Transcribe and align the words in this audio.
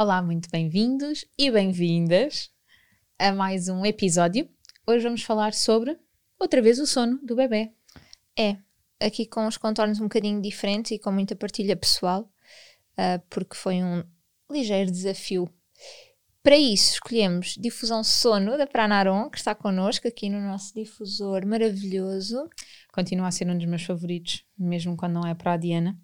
Olá, 0.00 0.22
muito 0.22 0.48
bem-vindos 0.48 1.24
e 1.36 1.50
bem-vindas 1.50 2.52
a 3.18 3.32
mais 3.32 3.68
um 3.68 3.84
episódio. 3.84 4.48
Hoje 4.86 5.02
vamos 5.02 5.24
falar 5.24 5.52
sobre, 5.52 5.98
outra 6.38 6.62
vez, 6.62 6.78
o 6.78 6.86
sono 6.86 7.18
do 7.20 7.34
bebê. 7.34 7.72
É, 8.38 8.58
aqui 9.00 9.26
com 9.26 9.44
os 9.48 9.56
contornos 9.56 9.98
um 9.98 10.04
bocadinho 10.04 10.40
diferentes 10.40 10.92
e 10.92 11.00
com 11.00 11.10
muita 11.10 11.34
partilha 11.34 11.74
pessoal 11.76 12.32
uh, 12.92 13.20
porque 13.28 13.56
foi 13.56 13.82
um 13.82 14.04
ligeiro 14.48 14.88
desafio. 14.88 15.52
Para 16.44 16.56
isso, 16.56 16.92
escolhemos 16.92 17.56
Difusão 17.58 18.04
Sono 18.04 18.56
da 18.56 18.68
Pranaron, 18.68 19.28
que 19.28 19.38
está 19.38 19.52
connosco 19.52 20.06
aqui 20.06 20.30
no 20.30 20.40
nosso 20.40 20.72
difusor 20.74 21.44
maravilhoso. 21.44 22.48
Continua 22.92 23.26
a 23.26 23.32
ser 23.32 23.50
um 23.50 23.58
dos 23.58 23.66
meus 23.66 23.82
favoritos, 23.82 24.44
mesmo 24.56 24.96
quando 24.96 25.14
não 25.14 25.26
é 25.26 25.34
para 25.34 25.54
a 25.54 25.56
Diana. 25.56 25.98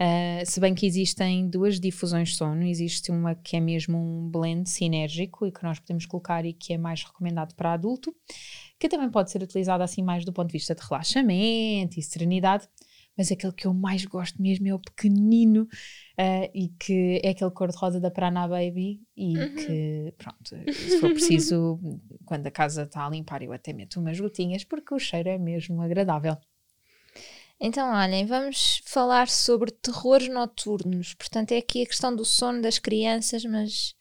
Uh, 0.00 0.46
se 0.46 0.60
bem 0.60 0.76
que 0.76 0.86
existem 0.86 1.48
duas 1.48 1.80
difusões 1.80 2.28
de 2.28 2.36
sono, 2.36 2.62
existe 2.62 3.10
uma 3.10 3.34
que 3.34 3.56
é 3.56 3.60
mesmo 3.60 3.98
um 3.98 4.30
blend 4.30 4.70
sinérgico 4.70 5.44
e 5.44 5.50
que 5.50 5.64
nós 5.64 5.80
podemos 5.80 6.06
colocar 6.06 6.44
e 6.44 6.52
que 6.52 6.72
é 6.72 6.78
mais 6.78 7.02
recomendado 7.02 7.52
para 7.56 7.72
adulto, 7.72 8.14
que 8.78 8.88
também 8.88 9.10
pode 9.10 9.32
ser 9.32 9.42
utilizado 9.42 9.82
assim 9.82 10.00
mais 10.00 10.24
do 10.24 10.32
ponto 10.32 10.46
de 10.46 10.52
vista 10.52 10.72
de 10.72 10.82
relaxamento 10.82 11.98
e 11.98 12.02
serenidade, 12.02 12.68
mas 13.16 13.32
aquele 13.32 13.52
que 13.52 13.66
eu 13.66 13.74
mais 13.74 14.04
gosto 14.04 14.40
mesmo 14.40 14.68
é 14.68 14.74
o 14.74 14.78
pequenino 14.78 15.62
uh, 15.62 16.50
e 16.54 16.68
que 16.78 17.20
é 17.24 17.30
aquele 17.30 17.50
cor-de-rosa 17.50 17.98
da 17.98 18.12
Prana 18.12 18.46
Baby 18.46 19.00
e 19.16 19.36
uhum. 19.36 19.54
que, 19.56 20.14
pronto, 20.16 20.72
se 20.72 21.00
for 21.00 21.10
preciso, 21.10 21.80
quando 22.24 22.46
a 22.46 22.52
casa 22.52 22.84
está 22.84 23.04
a 23.04 23.10
limpar, 23.10 23.42
eu 23.42 23.52
até 23.52 23.72
meto 23.72 23.98
umas 23.98 24.20
gotinhas 24.20 24.62
porque 24.62 24.94
o 24.94 24.98
cheiro 25.00 25.28
é 25.28 25.36
mesmo 25.36 25.82
agradável. 25.82 26.36
Então, 27.60 27.92
olhem, 27.92 28.24
vamos 28.24 28.80
falar 28.84 29.28
sobre 29.28 29.72
terrores 29.72 30.28
noturnos. 30.28 31.14
Portanto, 31.14 31.52
é 31.52 31.58
aqui 31.58 31.82
a 31.82 31.86
questão 31.86 32.14
do 32.14 32.24
sono 32.24 32.62
das 32.62 32.78
crianças, 32.78 33.44
mas 33.44 33.96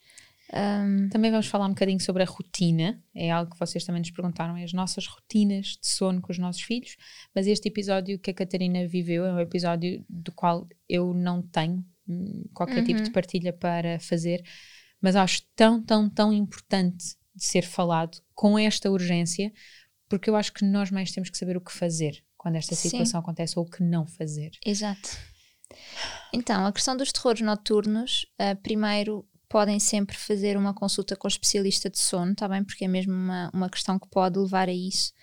um... 0.53 1.09
Também 1.09 1.29
vamos 1.29 1.47
falar 1.47 1.65
um 1.65 1.71
bocadinho 1.71 1.99
sobre 1.99 2.23
a 2.23 2.25
rotina, 2.25 3.01
é 3.13 3.29
algo 3.29 3.51
que 3.51 3.59
vocês 3.59 3.83
também 3.83 4.01
nos 4.01 4.11
perguntaram, 4.11 4.55
é 4.55 4.63
as 4.63 4.71
nossas 4.71 5.05
rotinas 5.05 5.77
de 5.81 5.87
sono 5.87 6.21
com 6.21 6.31
os 6.31 6.37
nossos 6.37 6.61
filhos, 6.61 6.95
mas 7.35 7.47
este 7.47 7.67
episódio 7.67 8.17
que 8.17 8.31
a 8.31 8.33
Catarina 8.33 8.87
viveu 8.87 9.25
é 9.25 9.33
um 9.33 9.39
episódio 9.39 10.05
do 10.09 10.31
qual 10.31 10.67
eu 10.87 11.13
não 11.13 11.41
tenho 11.41 11.85
hum, 12.07 12.45
qualquer 12.53 12.79
uhum. 12.79 12.85
tipo 12.85 13.01
de 13.01 13.07
uhum. 13.07 13.13
partilha 13.13 13.51
para 13.51 13.99
fazer, 13.99 14.41
mas 15.01 15.15
acho 15.15 15.41
tão, 15.53 15.83
tão, 15.83 16.09
tão 16.09 16.31
importante 16.31 17.17
de 17.35 17.43
ser 17.43 17.63
falado 17.63 18.17
com 18.33 18.57
esta 18.57 18.89
urgência, 18.89 19.51
porque 20.07 20.29
eu 20.29 20.35
acho 20.35 20.53
que 20.53 20.63
nós 20.63 20.89
mais 20.89 21.11
temos 21.11 21.29
que 21.29 21.37
saber 21.37 21.57
o 21.57 21.61
que 21.61 21.73
fazer 21.73 22.23
quando 22.37 22.55
esta 22.55 22.75
situação 22.75 23.19
Sim. 23.19 23.23
acontece 23.23 23.57
ou 23.57 23.65
o 23.65 23.69
que 23.69 23.83
não 23.83 24.05
fazer. 24.05 24.51
Exato. 24.65 25.17
Então, 26.33 26.65
a 26.65 26.71
questão 26.71 26.95
dos 26.95 27.11
terrores 27.11 27.41
noturnos, 27.41 28.25
uh, 28.39 28.55
primeiro 28.61 29.27
podem 29.49 29.79
sempre 29.79 30.17
fazer 30.17 30.57
uma 30.57 30.73
consulta 30.73 31.15
com 31.15 31.27
o 31.27 31.29
especialista 31.29 31.89
de 31.89 31.99
sono, 31.99 32.33
está 32.33 32.47
bem? 32.47 32.63
Porque 32.63 32.85
é 32.85 32.87
mesmo 32.87 33.13
uma, 33.13 33.49
uma 33.53 33.69
questão 33.69 33.97
que 33.97 34.07
pode 34.09 34.37
levar 34.37 34.67
a 34.67 34.73
isso. 34.73 35.13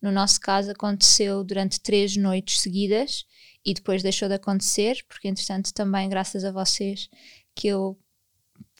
No 0.00 0.10
nosso 0.10 0.40
caso, 0.40 0.70
aconteceu 0.70 1.44
durante 1.44 1.80
três 1.80 2.16
noites 2.16 2.60
seguidas 2.60 3.26
e 3.64 3.74
depois 3.74 4.02
deixou 4.02 4.28
de 4.28 4.34
acontecer, 4.34 5.04
porque 5.06 5.28
entretanto, 5.28 5.72
também 5.72 6.08
graças 6.08 6.44
a 6.44 6.52
vocês, 6.52 7.08
que 7.54 7.68
eu 7.68 7.98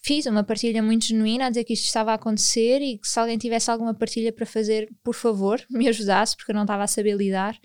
fiz 0.05 0.27
uma 0.27 0.45
partilha 0.45 0.83
muito 0.83 1.07
genuína 1.07 1.47
a 1.47 1.49
dizer 1.49 1.65
que 1.65 1.73
isto 1.73 1.87
estava 1.87 2.13
a 2.13 2.15
acontecer 2.15 2.83
e 2.83 2.99
que 2.99 3.09
se 3.09 3.19
alguém 3.19 3.39
tivesse 3.39 3.71
alguma 3.71 3.95
partilha 3.95 4.31
para 4.31 4.45
fazer, 4.45 4.93
por 5.03 5.15
favor, 5.15 5.65
me 5.71 5.89
ajudasse, 5.89 6.37
porque 6.37 6.53
eu 6.53 6.55
não 6.55 6.63
estava 6.63 6.85
a 6.85 6.87
saber 6.87 7.17
lidar. 7.17 7.59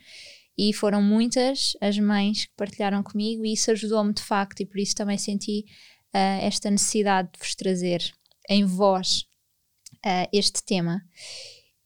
E 0.58 0.74
foram 0.74 1.02
muitas 1.02 1.74
as 1.82 1.98
mães 1.98 2.46
que 2.46 2.54
partilharam 2.56 3.04
comigo 3.04 3.46
e 3.46 3.54
isso 3.54 3.72
ajudou-me 3.72 4.14
de 4.14 4.22
facto, 4.22 4.62
e 4.62 4.66
por 4.66 4.80
isso 4.80 4.96
também 4.96 5.18
senti 5.18 5.66
uh, 6.14 6.42
esta 6.42 6.72
necessidade 6.72 7.30
de 7.34 7.40
vos 7.40 7.56
trazer 7.56 8.02
em 8.50 8.66
voz 8.66 9.26
uh, 10.06 10.28
este 10.32 10.64
tema. 10.64 11.02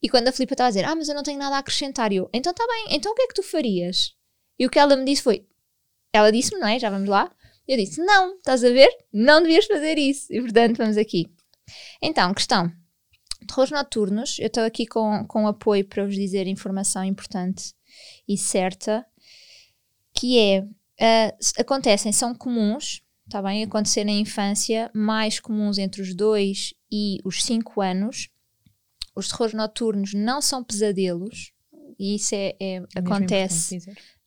E 0.00 0.08
quando 0.08 0.28
a 0.28 0.32
Filipa 0.32 0.54
estava 0.54 0.68
a 0.68 0.70
dizer, 0.70 0.84
ah, 0.84 0.94
mas 0.94 1.08
eu 1.08 1.14
não 1.14 1.22
tenho 1.22 1.38
nada 1.38 1.56
a 1.56 1.58
acrescentar, 1.58 2.12
eu, 2.12 2.28
então 2.32 2.50
está 2.50 2.64
bem, 2.66 2.96
então 2.96 3.12
o 3.12 3.14
que 3.14 3.22
é 3.22 3.26
que 3.26 3.34
tu 3.34 3.42
farias? 3.42 4.12
E 4.58 4.66
o 4.66 4.70
que 4.70 4.78
ela 4.78 4.96
me 4.96 5.04
disse 5.04 5.22
foi, 5.22 5.46
ela 6.12 6.30
disse-me, 6.30 6.60
não 6.60 6.68
é? 6.68 6.78
Já 6.78 6.90
vamos 6.90 7.08
lá. 7.08 7.34
Eu 7.66 7.76
disse, 7.76 8.00
não, 8.04 8.36
estás 8.36 8.62
a 8.62 8.70
ver? 8.70 8.90
Não 9.12 9.42
devias 9.42 9.66
fazer 9.66 9.98
isso. 9.98 10.32
E 10.32 10.40
portanto, 10.40 10.76
vamos 10.76 10.96
aqui. 10.96 11.26
Então, 12.02 12.32
questão. 12.34 12.70
Terrores 13.46 13.70
noturnos, 13.70 14.38
eu 14.38 14.46
estou 14.46 14.62
aqui 14.62 14.86
com, 14.86 15.26
com 15.26 15.46
apoio 15.46 15.84
para 15.84 16.04
vos 16.04 16.14
dizer 16.14 16.46
informação 16.46 17.04
importante 17.04 17.74
e 18.26 18.38
certa, 18.38 19.04
que 20.14 20.38
é, 20.38 20.60
uh, 20.60 21.36
acontecem, 21.58 22.12
são 22.12 22.34
comuns, 22.34 23.02
está 23.26 23.42
bem? 23.42 23.62
Acontecer 23.62 24.04
na 24.04 24.12
infância, 24.12 24.90
mais 24.94 25.40
comuns 25.40 25.76
entre 25.78 26.00
os 26.00 26.14
2 26.14 26.74
e 26.90 27.18
os 27.24 27.44
5 27.44 27.80
anos. 27.80 28.28
Os 29.14 29.28
terrores 29.28 29.54
noturnos 29.54 30.14
não 30.14 30.40
são 30.40 30.64
pesadelos, 30.64 31.52
e 31.98 32.16
isso 32.16 32.34
é, 32.34 32.56
é, 32.58 32.76
é 32.76 32.82
acontece 32.96 33.78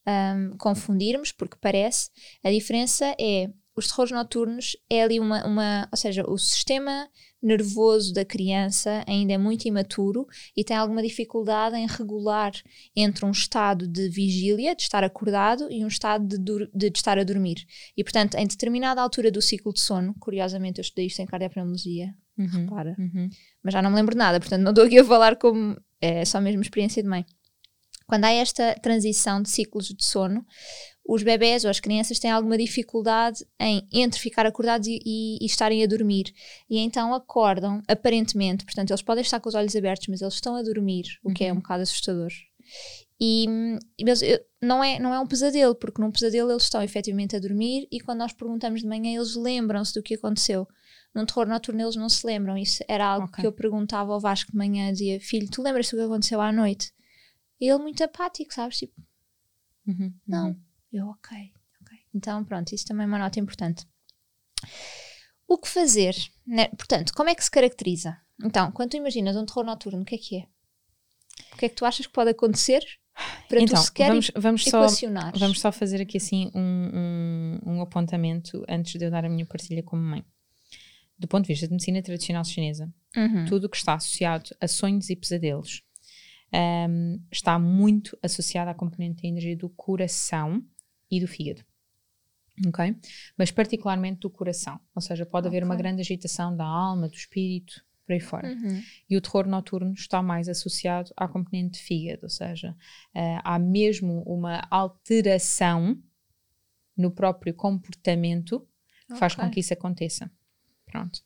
um, 0.08 0.58
confundirmos, 0.58 1.32
porque 1.32 1.58
parece. 1.60 2.10
A 2.44 2.52
diferença 2.52 3.16
é 3.20 3.50
os 3.78 3.88
terrores 3.88 4.12
noturnos 4.12 4.76
é 4.90 5.04
ali 5.04 5.20
uma, 5.20 5.46
uma, 5.46 5.88
ou 5.92 5.98
seja, 5.98 6.28
o 6.28 6.36
sistema 6.36 7.08
nervoso 7.42 8.12
da 8.12 8.26
criança 8.26 9.04
ainda 9.08 9.34
é 9.34 9.38
muito 9.38 9.68
imaturo 9.68 10.26
e 10.56 10.64
tem 10.64 10.76
alguma 10.76 11.04
dificuldade 11.04 11.76
em 11.76 11.86
regular 11.86 12.52
entre 12.96 13.24
um 13.24 13.30
estado 13.30 13.88
de 13.88 14.10
vigília, 14.10 14.76
de 14.76 14.82
estar 14.82 15.04
acordado, 15.04 15.72
e 15.72 15.86
um 15.86 15.88
estado 15.88 16.28
de, 16.28 16.68
de, 16.74 16.90
de 16.90 16.98
estar 16.98 17.20
a 17.20 17.24
dormir. 17.24 17.64
E, 17.96 18.04
portanto, 18.04 18.34
em 18.36 18.48
determinada 18.48 19.00
altura 19.00 19.30
do 19.30 19.44
ciclo 19.44 19.72
de 19.72 19.80
sono, 19.80 20.16
curiosamente 20.20 20.80
eu 20.80 20.82
estudei 20.82 21.06
isto 21.06 21.22
em 21.22 21.28
cardiopneumologia, 21.28 22.16
uhum, 22.36 22.48
repara, 22.48 22.96
uhum. 22.98 23.30
mas 23.64 23.74
já 23.74 23.82
não 23.84 23.92
me 23.92 23.96
lembro 23.96 24.18
nada, 24.18 24.40
portanto 24.40 24.64
não 24.64 24.72
estou 24.72 24.86
aqui 24.86 24.98
a 24.98 25.06
falar 25.06 25.36
como, 25.36 25.80
é 26.02 26.26
só 26.26 26.42
mesmo 26.42 26.64
experiência 26.64 27.04
de 27.04 27.08
mãe. 27.08 27.24
Quando 28.08 28.24
há 28.26 28.32
esta 28.32 28.74
transição 28.76 29.42
de 29.42 29.50
ciclos 29.50 29.88
de 29.88 30.06
sono, 30.06 30.46
os 31.08 31.24
bebés 31.24 31.64
ou 31.64 31.70
as 31.70 31.80
crianças 31.80 32.20
têm 32.20 32.32
alguma 32.32 32.58
dificuldade 32.58 33.46
em 33.60 33.88
entre 33.94 34.20
ficar 34.20 34.46
acordados 34.46 34.88
e, 34.88 35.00
e, 35.06 35.38
e, 35.42 35.46
estarem 35.46 35.84
a 35.84 35.88
dormir. 35.88 36.34
E 36.70 36.80
então 36.80 37.14
acordam, 37.14 37.82
aparentemente, 37.88 38.66
portanto, 38.66 38.92
eles 38.92 39.02
podem 39.02 39.22
estar 39.22 39.40
com 39.40 39.50
os 39.50 39.56
olhos 39.56 39.76
abertos, 39.76 40.08
mas 40.08 40.22
eles 40.22 40.34
estão 40.34 40.56
a 40.56 40.62
dormir, 40.62 41.06
o 41.24 41.34
que 41.34 41.44
é 41.44 41.48
um 41.48 41.56
uhum. 41.56 41.62
bocado 41.62 41.84
assustador. 41.84 42.32
E 43.20 43.48
mas, 44.06 44.22
não, 44.62 44.84
é, 44.84 45.00
não 45.00 45.14
é 45.14 45.20
um 45.20 45.26
pesadelo, 45.26 45.74
porque 45.76 46.02
num 46.02 46.12
pesadelo 46.12 46.52
eles 46.52 46.64
estão 46.64 46.84
efetivamente 46.84 47.36
a 47.36 47.40
dormir 47.40 47.88
e 47.92 48.00
quando 48.00 48.20
nós 48.20 48.34
perguntamos 48.34 48.82
de 48.82 48.88
manhã 48.88 49.16
eles 49.16 49.36
lembram-se 49.36 49.94
do 49.94 50.04
que 50.04 50.16
aconteceu. 50.16 50.68
Num 51.16 51.26
terror 51.26 51.48
noturno 51.48 51.82
eles 51.82 51.96
não 51.96 52.10
se 52.10 52.26
lembram. 52.28 52.58
Isso 52.58 52.84
era 52.88 53.06
algo 53.06 53.28
okay. 53.28 53.42
que 53.42 53.48
eu 53.48 53.52
perguntava 53.52 54.14
ao 54.14 54.20
Vasco 54.20 54.52
de 54.52 54.58
manhã, 54.58 54.92
dizia, 54.92 55.20
filho, 55.20 55.50
tu 55.50 55.64
lembras-te 55.64 55.96
do 55.96 56.00
que 56.00 56.06
aconteceu 56.06 56.40
à 56.40 56.52
noite? 56.52 56.92
E 57.60 57.68
ele 57.68 57.80
muito 57.80 58.04
apático, 58.04 58.54
sabes? 58.54 58.78
Tipo, 58.78 59.02
uhum, 59.88 60.14
não. 60.28 60.50
Uhum. 60.50 60.62
Eu, 60.94 61.08
ok, 61.08 61.52
ok. 61.82 61.98
Então, 62.14 62.44
pronto, 62.44 62.74
isso 62.74 62.86
também 62.86 63.04
é 63.04 63.08
uma 63.08 63.20
nota 63.20 63.40
importante. 63.40 63.86
O 65.48 65.58
que 65.58 65.68
fazer? 65.68 66.16
Né? 66.46 66.68
Portanto, 66.70 67.14
como 67.14 67.30
é 67.30 67.36
que 67.36 67.44
se 67.44 67.52
caracteriza? 67.52 68.18
Então, 68.44 68.72
quando 68.72 68.92
tu 68.92 68.98
imaginas 68.98 69.36
um 69.36 69.46
terror 69.46 69.66
noturno, 69.66 70.02
o 70.02 70.06
que 70.06 70.16
é 70.16 70.18
que 70.18 70.38
é? 70.38 70.48
O 71.54 71.58
que 71.58 71.66
é 71.66 71.70
que 71.70 71.76
tu 71.76 71.86
achas 71.86 72.06
que 72.06 72.14
pode 72.14 72.30
acontecer 72.30 72.84
para 73.50 73.62
então, 73.62 73.82
tu 73.82 73.86
sequer 73.86 74.10
vamos, 74.10 74.32
vamos 74.36 74.64
só, 74.64 74.86
vamos 75.36 75.60
só 75.60 75.72
fazer 75.72 76.02
aqui 76.02 76.18
assim 76.18 76.52
um, 76.54 76.92
um, 76.94 77.60
um 77.66 77.82
apontamento 77.82 78.64
antes 78.70 78.94
de 78.94 79.06
eu 79.06 79.10
dar 79.10 79.26
a 79.26 79.30
minha 79.30 79.46
partilha 79.46 79.82
como 79.82 80.02
mãe. 80.02 80.24
Do 81.18 81.28
ponto 81.28 81.44
de 81.44 81.48
vista 81.48 81.66
de 81.66 81.72
medicina 81.72 82.02
tradicional 82.04 82.46
chinesa, 82.46 82.94
uhum. 83.16 83.46
tudo 83.46 83.66
o 83.66 83.70
que 83.70 83.78
está 83.78 83.96
associado 83.96 84.56
a 84.62 84.68
sonhos 84.68 85.10
e 85.10 85.16
pesadelos 85.16 85.82
um, 86.54 87.22
está 87.32 87.60
muito 87.60 88.18
associado 88.22 88.70
à 88.70 88.74
componente 88.74 89.22
da 89.22 89.28
energia 89.28 89.56
do 89.56 89.70
coração 89.70 90.64
e 91.10 91.20
do 91.20 91.28
fígado. 91.28 91.64
Ok? 92.68 92.96
Mas 93.38 93.52
particularmente 93.52 94.22
do 94.22 94.30
coração. 94.30 94.80
Ou 94.96 95.02
seja, 95.02 95.26
pode 95.26 95.48
okay. 95.48 95.58
haver 95.58 95.66
uma 95.66 95.76
grande 95.76 96.02
agitação 96.02 96.56
da 96.56 96.66
alma, 96.66 97.08
do 97.08 97.16
espírito, 97.16 97.86
por 98.08 98.14
aí 98.14 98.20
fora. 98.20 98.48
Uhum. 98.48 98.82
E 99.10 99.18
o 99.18 99.22
terror 99.22 99.46
noturno 99.48 99.94
está 99.94 100.22
mais 100.22 100.48
associado 100.48 101.12
à 101.16 101.28
componente 101.28 101.78
de 101.78 101.86
fígado, 101.86 102.22
ou 102.24 102.30
seja, 102.30 102.72
uh, 103.16 103.42
há 103.44 103.60
mesmo 103.60 104.24
uma 104.24 104.66
alteração 104.72 106.02
no 106.96 107.12
próprio 107.12 107.54
comportamento 107.54 108.62
que 109.06 109.14
okay. 109.14 109.20
faz 109.20 109.36
com 109.36 109.50
que 109.52 109.60
isso 109.60 109.74
aconteça. 109.74 110.32
Pronto. 110.90 111.18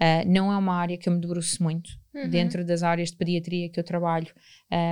Uh, 0.00 0.26
não 0.26 0.50
é 0.50 0.56
uma 0.56 0.74
área 0.74 0.96
que 0.96 1.08
eu 1.08 1.12
me 1.12 1.20
debruço 1.20 1.62
muito. 1.62 1.90
Uhum. 2.14 2.28
Dentro 2.28 2.64
das 2.64 2.82
áreas 2.82 3.10
de 3.10 3.16
pediatria 3.16 3.68
que 3.68 3.78
eu 3.78 3.84
trabalho, 3.84 4.32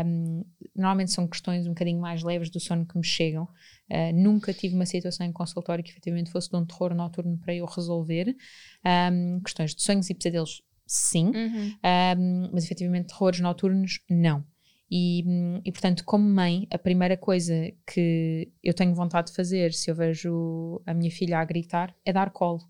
um, 0.07 0.45
normalmente 0.77 1.11
são 1.11 1.27
questões 1.27 1.67
um 1.67 1.71
bocadinho 1.71 2.01
mais 2.01 2.23
leves 2.23 2.51
do 2.51 2.61
sono 2.61 2.87
que 2.87 2.97
me 2.97 3.05
chegam. 3.05 3.45
Uh, 3.91 4.13
nunca 4.15 4.53
tive 4.53 4.75
uma 4.75 4.87
situação 4.87 5.27
em 5.27 5.33
consultório 5.33 5.83
que 5.83 5.91
efetivamente 5.91 6.31
fosse 6.31 6.51
de 6.51 6.57
um 6.57 6.65
terror 6.65 6.95
noturno 6.95 7.39
para 7.39 7.55
eu 7.55 7.67
resolver. 7.67 8.37
Um, 8.85 9.41
questões 9.41 9.75
de 9.75 9.83
sonhos 9.83 10.09
e 10.11 10.15
pesadelos, 10.15 10.63
sim. 10.87 11.33
Uhum. 11.35 11.75
Um, 12.19 12.51
mas 12.53 12.65
efetivamente 12.65 13.09
terrores 13.09 13.41
noturnos, 13.41 14.01
não. 14.09 14.45
E, 14.91 15.23
e, 15.65 15.73
portanto, 15.73 16.03
como 16.05 16.25
mãe, 16.25 16.67
a 16.71 16.79
primeira 16.79 17.17
coisa 17.17 17.73
que 17.87 18.51
eu 18.63 18.73
tenho 18.73 18.95
vontade 18.95 19.29
de 19.31 19.37
fazer 19.37 19.73
se 19.75 19.91
eu 19.91 19.95
vejo 19.95 20.81
a 20.87 20.95
minha 20.95 21.11
filha 21.11 21.39
a 21.39 21.45
gritar 21.45 21.95
é 22.05 22.13
dar 22.13 22.31
colo, 22.31 22.61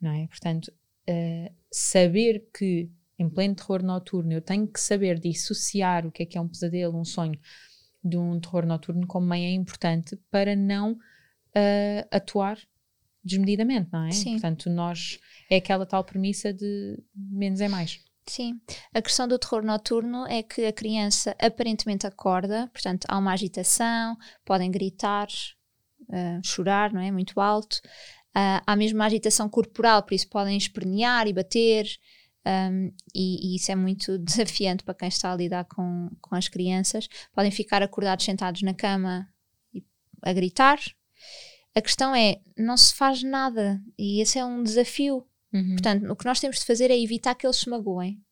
não 0.00 0.10
é? 0.12 0.26
Portanto, 0.28 0.72
uh, 1.08 1.54
saber 1.70 2.48
que 2.56 2.90
em 3.18 3.28
pleno 3.28 3.54
terror 3.54 3.82
noturno 3.82 4.32
eu 4.32 4.40
tenho 4.40 4.66
que 4.66 4.80
saber 4.80 5.18
dissociar 5.18 6.06
o 6.06 6.12
que 6.12 6.22
é 6.22 6.26
que 6.26 6.38
é 6.38 6.40
um 6.40 6.48
pesadelo, 6.48 6.98
um 6.98 7.04
sonho 7.04 7.38
de 8.02 8.16
um 8.16 8.38
terror 8.38 8.64
noturno 8.64 9.06
como 9.06 9.26
mãe 9.26 9.46
é 9.46 9.52
importante 9.52 10.16
para 10.30 10.54
não 10.54 10.92
uh, 10.92 12.08
atuar 12.10 12.58
desmedidamente, 13.24 13.88
não 13.92 14.04
é? 14.04 14.12
Sim. 14.12 14.32
Portanto, 14.32 14.70
nós 14.70 15.18
é 15.50 15.56
aquela 15.56 15.84
tal 15.84 16.04
premissa 16.04 16.52
de 16.52 16.98
menos 17.14 17.60
é 17.60 17.68
mais. 17.68 18.00
Sim, 18.26 18.60
a 18.92 19.00
questão 19.00 19.26
do 19.26 19.38
terror 19.38 19.62
noturno 19.62 20.26
é 20.26 20.42
que 20.42 20.66
a 20.66 20.72
criança 20.72 21.34
aparentemente 21.40 22.06
acorda, 22.06 22.68
portanto 22.68 23.06
há 23.08 23.16
uma 23.16 23.32
agitação, 23.32 24.16
podem 24.44 24.70
gritar, 24.70 25.28
uh, 26.10 26.40
chorar, 26.44 26.92
não 26.92 27.00
é? 27.00 27.10
Muito 27.10 27.40
alto, 27.40 27.80
Uh, 28.38 28.62
há 28.64 28.76
mesmo 28.76 29.02
agitação 29.02 29.48
corporal, 29.48 30.04
por 30.04 30.14
isso 30.14 30.28
podem 30.28 30.56
espernear 30.56 31.26
e 31.26 31.32
bater, 31.32 31.88
um, 32.46 32.92
e, 33.12 33.52
e, 33.52 33.56
isso 33.56 33.72
é 33.72 33.74
muito 33.74 34.16
desafiante 34.22 34.84
para 34.84 34.94
quem 34.94 35.08
está 35.08 35.32
a 35.32 35.36
lidar 35.36 35.64
com, 35.64 36.08
com 36.20 36.36
as 36.36 36.46
crianças. 36.46 37.08
Podem 37.32 37.50
ficar 37.50 37.82
acordados 37.82 38.24
sentados 38.24 38.62
na 38.62 38.72
cama 38.72 39.28
e, 39.74 39.82
a 40.22 40.32
gritar. 40.32 40.78
A 41.74 41.82
questão 41.82 42.14
é, 42.14 42.40
não 42.56 42.76
se 42.76 42.94
faz 42.94 43.24
nada, 43.24 43.82
e 43.98 44.20
esse 44.20 44.38
é 44.38 44.44
um 44.44 44.62
desafio. 44.62 45.26
Uhum. 45.52 45.70
Portanto, 45.70 46.10
o 46.10 46.14
que 46.14 46.24
nós 46.24 46.38
temos 46.38 46.60
de 46.60 46.64
fazer 46.64 46.90
é 46.92 46.98
evitar 46.98 47.34
que 47.34 47.46
eles 47.46 47.56
se 47.56 47.68
magoem. 47.68 48.22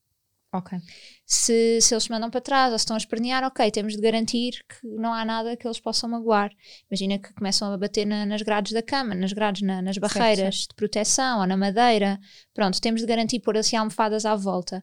Ok. 0.56 0.78
Se, 1.26 1.80
se 1.80 1.92
eles 1.92 2.08
mandam 2.08 2.30
para 2.30 2.40
trás 2.40 2.72
ou 2.72 2.78
se 2.78 2.84
estão 2.84 2.94
a 2.94 2.98
espernear, 2.98 3.44
ok, 3.44 3.70
temos 3.70 3.94
de 3.94 4.00
garantir 4.00 4.64
que 4.68 4.86
não 4.86 5.12
há 5.12 5.24
nada 5.24 5.56
que 5.56 5.66
eles 5.66 5.80
possam 5.80 6.08
magoar. 6.08 6.50
Imagina 6.90 7.18
que 7.18 7.34
começam 7.34 7.72
a 7.72 7.76
bater 7.76 8.06
na, 8.06 8.24
nas 8.24 8.42
grades 8.42 8.72
da 8.72 8.82
cama, 8.82 9.14
nas 9.14 9.32
grades, 9.32 9.62
na, 9.62 9.82
nas 9.82 9.98
barreiras 9.98 10.38
certo, 10.38 10.54
certo. 10.54 10.68
de 10.70 10.74
proteção 10.76 11.40
ou 11.40 11.46
na 11.46 11.56
madeira. 11.56 12.18
Pronto, 12.54 12.80
temos 12.80 13.00
de 13.00 13.06
garantir 13.06 13.40
pôr 13.40 13.56
assim 13.58 13.76
almofadas 13.76 14.24
à 14.24 14.34
volta. 14.34 14.82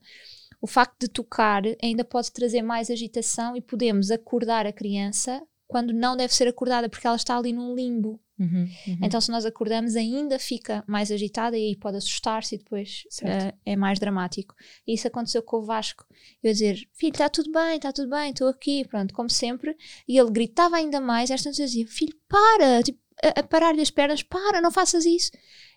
O 0.61 0.67
facto 0.67 1.01
de 1.01 1.07
tocar 1.09 1.63
ainda 1.81 2.05
pode 2.05 2.31
trazer 2.31 2.61
mais 2.61 2.89
agitação 2.89 3.55
e 3.55 3.61
podemos 3.61 4.11
acordar 4.11 4.65
a 4.65 4.71
criança 4.71 5.41
quando 5.67 5.91
não 5.91 6.15
deve 6.15 6.33
ser 6.33 6.47
acordada, 6.47 6.87
porque 6.87 7.07
ela 7.07 7.15
está 7.15 7.37
ali 7.37 7.51
num 7.51 7.73
limbo. 7.73 8.21
Uhum, 8.39 8.67
uhum. 8.87 8.97
Então, 9.03 9.21
se 9.21 9.29
nós 9.29 9.45
acordamos, 9.45 9.95
ainda 9.95 10.39
fica 10.39 10.83
mais 10.87 11.11
agitada 11.11 11.57
e 11.57 11.67
aí 11.67 11.75
pode 11.75 11.97
assustar-se 11.97 12.55
e 12.55 12.57
depois 12.57 13.03
uh, 13.21 13.55
é 13.63 13.75
mais 13.75 13.99
dramático. 13.99 14.55
E 14.87 14.93
isso 14.95 15.07
aconteceu 15.07 15.43
com 15.43 15.57
o 15.57 15.63
Vasco. 15.63 16.05
Eu 16.41 16.51
dizer: 16.51 16.89
Filho, 16.93 17.11
está 17.11 17.29
tudo 17.29 17.51
bem, 17.51 17.75
está 17.75 17.93
tudo 17.93 18.09
bem, 18.09 18.31
estou 18.31 18.47
aqui, 18.47 18.87
pronto, 18.87 19.13
como 19.13 19.29
sempre. 19.29 19.77
E 20.07 20.17
ele 20.17 20.31
gritava 20.31 20.77
ainda 20.77 20.99
mais. 20.99 21.29
Às 21.29 21.43
tantas 21.43 21.57
dizia: 21.57 21.87
Filho, 21.87 22.15
para, 22.27 22.81
tipo, 22.81 22.99
a, 23.23 23.39
a 23.39 23.43
parar-lhe 23.43 23.81
as 23.81 23.91
pernas, 23.91 24.23
para, 24.23 24.61
não 24.61 24.71
faças 24.71 25.05
isso. 25.05 25.31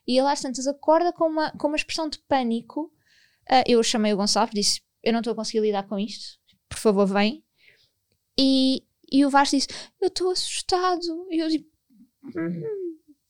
E 0.06 0.18
ele 0.18 0.28
às 0.28 0.40
tantas 0.40 0.66
acorda 0.66 1.12
com 1.12 1.26
uma, 1.26 1.50
com 1.52 1.68
uma 1.68 1.76
expressão 1.76 2.08
de 2.08 2.18
pânico. 2.20 2.92
Uh, 3.50 3.62
eu 3.66 3.82
chamei 3.82 4.14
o 4.14 4.16
Gonçalo, 4.16 4.50
disse: 4.52 4.80
Eu 5.04 5.12
não 5.12 5.20
estou 5.20 5.32
a 5.32 5.36
conseguir 5.36 5.60
lidar 5.60 5.86
com 5.86 5.98
isto, 5.98 6.38
por 6.68 6.78
favor, 6.78 7.06
vem. 7.06 7.44
E, 8.38 8.82
e 9.12 9.26
o 9.26 9.30
Vasco 9.30 9.56
disse: 9.56 9.68
Eu 10.00 10.08
estou 10.08 10.30
assustado. 10.30 11.28
E 11.30 11.38
eu 11.38 11.48
disse: 11.48 11.75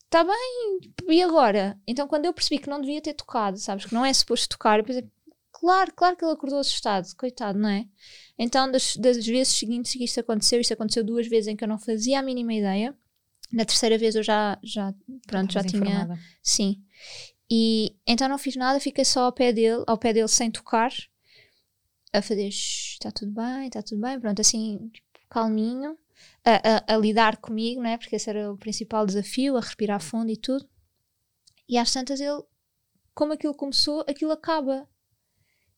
Está 0.05 0.23
bem, 0.23 0.79
e 1.09 1.21
agora? 1.21 1.77
Então, 1.85 2.07
quando 2.07 2.25
eu 2.25 2.33
percebi 2.33 2.59
que 2.59 2.69
não 2.69 2.79
devia 2.79 3.01
ter 3.01 3.13
tocado, 3.13 3.57
sabes, 3.57 3.85
que 3.85 3.93
não 3.93 4.05
é 4.05 4.13
suposto 4.13 4.49
tocar, 4.49 4.79
eu 4.79 4.85
pensei: 4.85 5.05
Claro, 5.51 5.91
claro 5.95 6.15
que 6.15 6.23
ele 6.23 6.33
acordou 6.33 6.59
assustado, 6.59 7.07
coitado, 7.17 7.57
não 7.57 7.69
é? 7.69 7.87
Então, 8.37 8.71
das, 8.71 8.95
das 8.95 9.25
vezes 9.25 9.57
seguintes 9.57 9.91
que 9.91 10.03
isto 10.03 10.19
aconteceu, 10.19 10.61
isto 10.61 10.73
aconteceu 10.73 11.03
duas 11.03 11.27
vezes 11.27 11.47
em 11.47 11.55
que 11.55 11.63
eu 11.63 11.67
não 11.67 11.79
fazia 11.79 12.19
a 12.19 12.23
mínima 12.23 12.53
ideia. 12.53 12.95
Na 13.51 13.65
terceira 13.65 13.97
vez 13.97 14.15
eu 14.15 14.23
já, 14.23 14.59
já 14.61 14.93
pronto, 15.25 15.53
já 15.53 15.63
tinha. 15.63 15.81
Informada. 15.81 16.19
Sim. 16.43 16.83
E 17.49 17.95
então 18.05 18.29
não 18.29 18.37
fiz 18.37 18.55
nada, 18.55 18.79
fiquei 18.79 19.03
só 19.03 19.21
ao 19.21 19.31
pé 19.31 19.51
dele, 19.51 19.83
ao 19.87 19.97
pé 19.97 20.13
dele 20.13 20.27
sem 20.27 20.51
tocar, 20.51 20.91
a 22.13 22.21
fazer 22.21 22.47
está 22.47 23.11
tudo 23.11 23.31
bem, 23.31 23.67
está 23.67 23.81
tudo 23.81 24.01
bem, 24.01 24.19
pronto, 24.19 24.39
assim, 24.39 24.89
tipo, 24.93 25.07
calminho, 25.29 25.97
a, 26.43 26.93
a, 26.93 26.95
a, 26.95 26.97
lidar 26.97 27.37
comigo, 27.37 27.81
não 27.81 27.89
é? 27.89 27.97
Porque 27.97 28.15
esse 28.15 28.29
era 28.29 28.51
o 28.51 28.57
principal 28.57 29.05
desafio, 29.05 29.57
a 29.57 29.59
respirar 29.59 30.01
fundo 30.01 30.31
e 30.31 30.37
tudo. 30.37 30.67
E 31.67 31.77
às 31.77 31.91
tantas 31.91 32.19
ele, 32.19 32.41
como 33.13 33.33
aquilo 33.33 33.53
começou, 33.53 34.05
aquilo 34.07 34.31
acaba. 34.31 34.87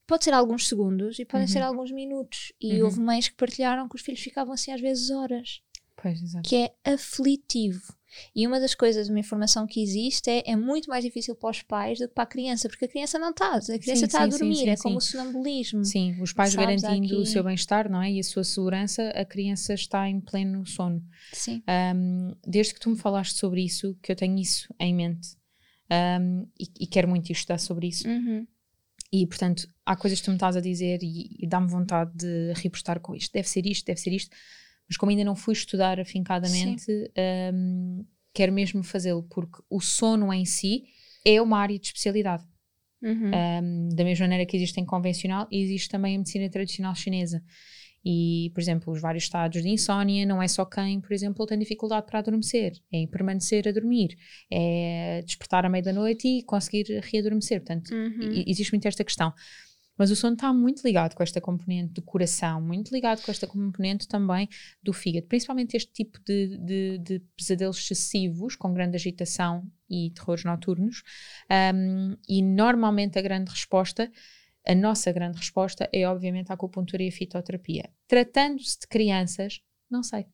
Pode 0.05 0.23
ser 0.23 0.33
alguns 0.33 0.67
segundos 0.67 1.19
e 1.19 1.25
podem 1.25 1.45
uhum. 1.45 1.53
ser 1.53 1.61
alguns 1.61 1.91
minutos. 1.91 2.51
E 2.59 2.79
uhum. 2.79 2.85
houve 2.85 2.99
mães 2.99 3.29
que 3.29 3.35
partilharam 3.35 3.87
que 3.87 3.95
os 3.95 4.01
filhos 4.01 4.21
ficavam 4.21 4.53
assim 4.53 4.71
às 4.71 4.81
vezes 4.81 5.09
horas. 5.09 5.61
Pois. 6.01 6.19
Que 6.43 6.55
é 6.55 6.91
aflitivo. 6.93 7.93
E 8.35 8.47
uma 8.47 8.59
das 8.59 8.73
coisas, 8.73 9.07
uma 9.07 9.19
informação 9.19 9.67
que 9.67 9.81
existe 9.81 10.29
é, 10.29 10.51
é 10.51 10.55
muito 10.55 10.89
mais 10.89 11.03
difícil 11.03 11.35
para 11.35 11.51
os 11.51 11.61
pais 11.61 11.99
do 11.99 12.07
que 12.07 12.13
para 12.13 12.23
a 12.23 12.27
criança, 12.27 12.67
porque 12.67 12.85
a 12.85 12.87
criança 12.87 13.19
não 13.19 13.29
está, 13.29 13.55
a 13.55 13.59
criança 13.59 13.95
sim, 13.95 14.05
está 14.05 14.19
sim, 14.19 14.23
a 14.23 14.27
dormir, 14.27 14.55
sim, 14.55 14.69
é 14.69 14.77
como 14.77 14.97
o 14.97 15.01
sonambulismo. 15.01 15.85
Sim, 15.85 16.19
os 16.21 16.33
pais 16.33 16.53
sabes, 16.53 16.81
garantindo 16.81 17.13
aqui... 17.13 17.21
o 17.21 17.25
seu 17.25 17.43
bem-estar, 17.43 17.89
não 17.89 18.01
é? 18.01 18.11
E 18.11 18.19
a 18.19 18.23
sua 18.23 18.43
segurança, 18.43 19.09
a 19.09 19.23
criança 19.23 19.73
está 19.73 20.09
em 20.09 20.19
pleno 20.19 20.65
sono. 20.65 21.03
Sim. 21.31 21.61
Um, 21.95 22.35
desde 22.45 22.73
que 22.73 22.79
tu 22.79 22.89
me 22.89 22.97
falaste 22.97 23.37
sobre 23.37 23.63
isso, 23.63 23.95
que 24.01 24.11
eu 24.11 24.15
tenho 24.15 24.37
isso 24.39 24.73
em 24.79 24.93
mente 24.93 25.37
um, 25.91 26.47
e, 26.59 26.65
e, 26.81 26.87
quero 26.87 27.07
muito 27.07 27.31
estudar 27.31 27.59
sobre 27.59 27.87
isso. 27.87 28.07
Uhum. 28.07 28.47
E, 29.11 29.25
portanto, 29.25 29.67
há 29.85 29.95
coisas 29.95 30.19
que 30.19 30.25
tu 30.25 30.31
me 30.31 30.37
estás 30.37 30.55
a 30.55 30.61
dizer 30.61 30.99
e, 31.01 31.35
e 31.39 31.47
dá-me 31.47 31.67
vontade 31.67 32.11
de 32.15 32.53
repostar 32.55 32.99
com 32.99 33.15
isto. 33.15 33.31
Deve 33.33 33.47
ser 33.47 33.65
isto, 33.65 33.85
deve 33.85 33.99
ser 33.99 34.13
isto 34.13 34.35
mas 34.89 34.97
como 34.97 35.11
ainda 35.11 35.23
não 35.23 35.35
fui 35.35 35.53
estudar 35.53 35.99
afincadamente, 35.99 36.91
um, 37.53 38.03
quero 38.33 38.51
mesmo 38.51 38.83
fazê-lo, 38.83 39.23
porque 39.29 39.61
o 39.69 39.79
sono 39.79 40.33
em 40.33 40.45
si 40.45 40.85
é 41.23 41.39
uma 41.41 41.59
área 41.59 41.77
de 41.77 41.85
especialidade. 41.85 42.43
Uhum. 43.01 43.31
Um, 43.63 43.89
da 43.95 44.03
mesma 44.03 44.25
maneira 44.25 44.45
que 44.45 44.57
existe 44.57 44.79
em 44.79 44.85
convencional, 44.85 45.47
existe 45.51 45.87
também 45.89 46.15
a 46.15 46.17
medicina 46.17 46.49
tradicional 46.49 46.95
chinesa. 46.95 47.41
E, 48.03 48.49
por 48.53 48.61
exemplo, 48.61 48.93
os 48.93 49.01
vários 49.01 49.25
estados 49.25 49.61
de 49.61 49.69
insónia 49.69 50.25
não 50.25 50.41
é 50.41 50.47
só 50.47 50.65
quem, 50.65 51.01
por 51.01 51.11
exemplo, 51.11 51.45
tem 51.45 51.59
dificuldade 51.59 52.05
para 52.07 52.19
adormecer, 52.19 52.73
é 52.91 53.05
permanecer 53.07 53.67
a 53.67 53.71
dormir, 53.71 54.17
é 54.49 55.21
despertar 55.25 55.65
à 55.65 55.69
meia 55.69 55.83
da 55.83 55.93
noite 55.93 56.27
e 56.27 56.43
conseguir 56.43 56.85
readormecer. 57.03 57.59
Portanto, 57.59 57.93
uhum. 57.93 58.43
existe 58.47 58.71
muito 58.71 58.87
esta 58.87 59.03
questão. 59.03 59.33
Mas 59.99 60.09
o 60.09 60.15
sono 60.15 60.33
está 60.33 60.53
muito 60.53 60.81
ligado 60.81 61.13
com 61.13 61.21
esta 61.21 61.41
componente 61.41 61.93
do 61.93 62.01
coração, 62.01 62.61
muito 62.61 62.89
ligado 62.91 63.21
com 63.21 63.29
esta 63.29 63.45
componente 63.45 64.07
também 64.07 64.47
do 64.81 64.93
fígado, 64.93 65.27
principalmente 65.27 65.75
este 65.75 65.91
tipo 65.91 66.19
de, 66.25 66.57
de, 66.57 66.97
de 66.99 67.19
pesadelos 67.35 67.77
excessivos, 67.79 68.55
com 68.55 68.73
grande 68.73 68.95
agitação 68.95 69.69
e 69.89 70.11
terrores 70.11 70.45
noturnos. 70.45 71.03
Um, 71.75 72.15
e 72.29 72.41
normalmente 72.41 73.19
a 73.19 73.21
grande 73.21 73.51
resposta 73.51 74.09
a 74.67 74.75
nossa 74.75 75.11
grande 75.11 75.37
resposta 75.37 75.89
é, 75.91 76.07
obviamente, 76.07 76.51
a 76.51 76.53
acupuntura 76.53 77.01
e 77.01 77.07
a 77.07 77.11
fitoterapia. 77.11 77.89
Tratando-se 78.07 78.79
de 78.81 78.87
crianças, 78.87 79.61
não 79.89 80.03
sei. 80.03 80.27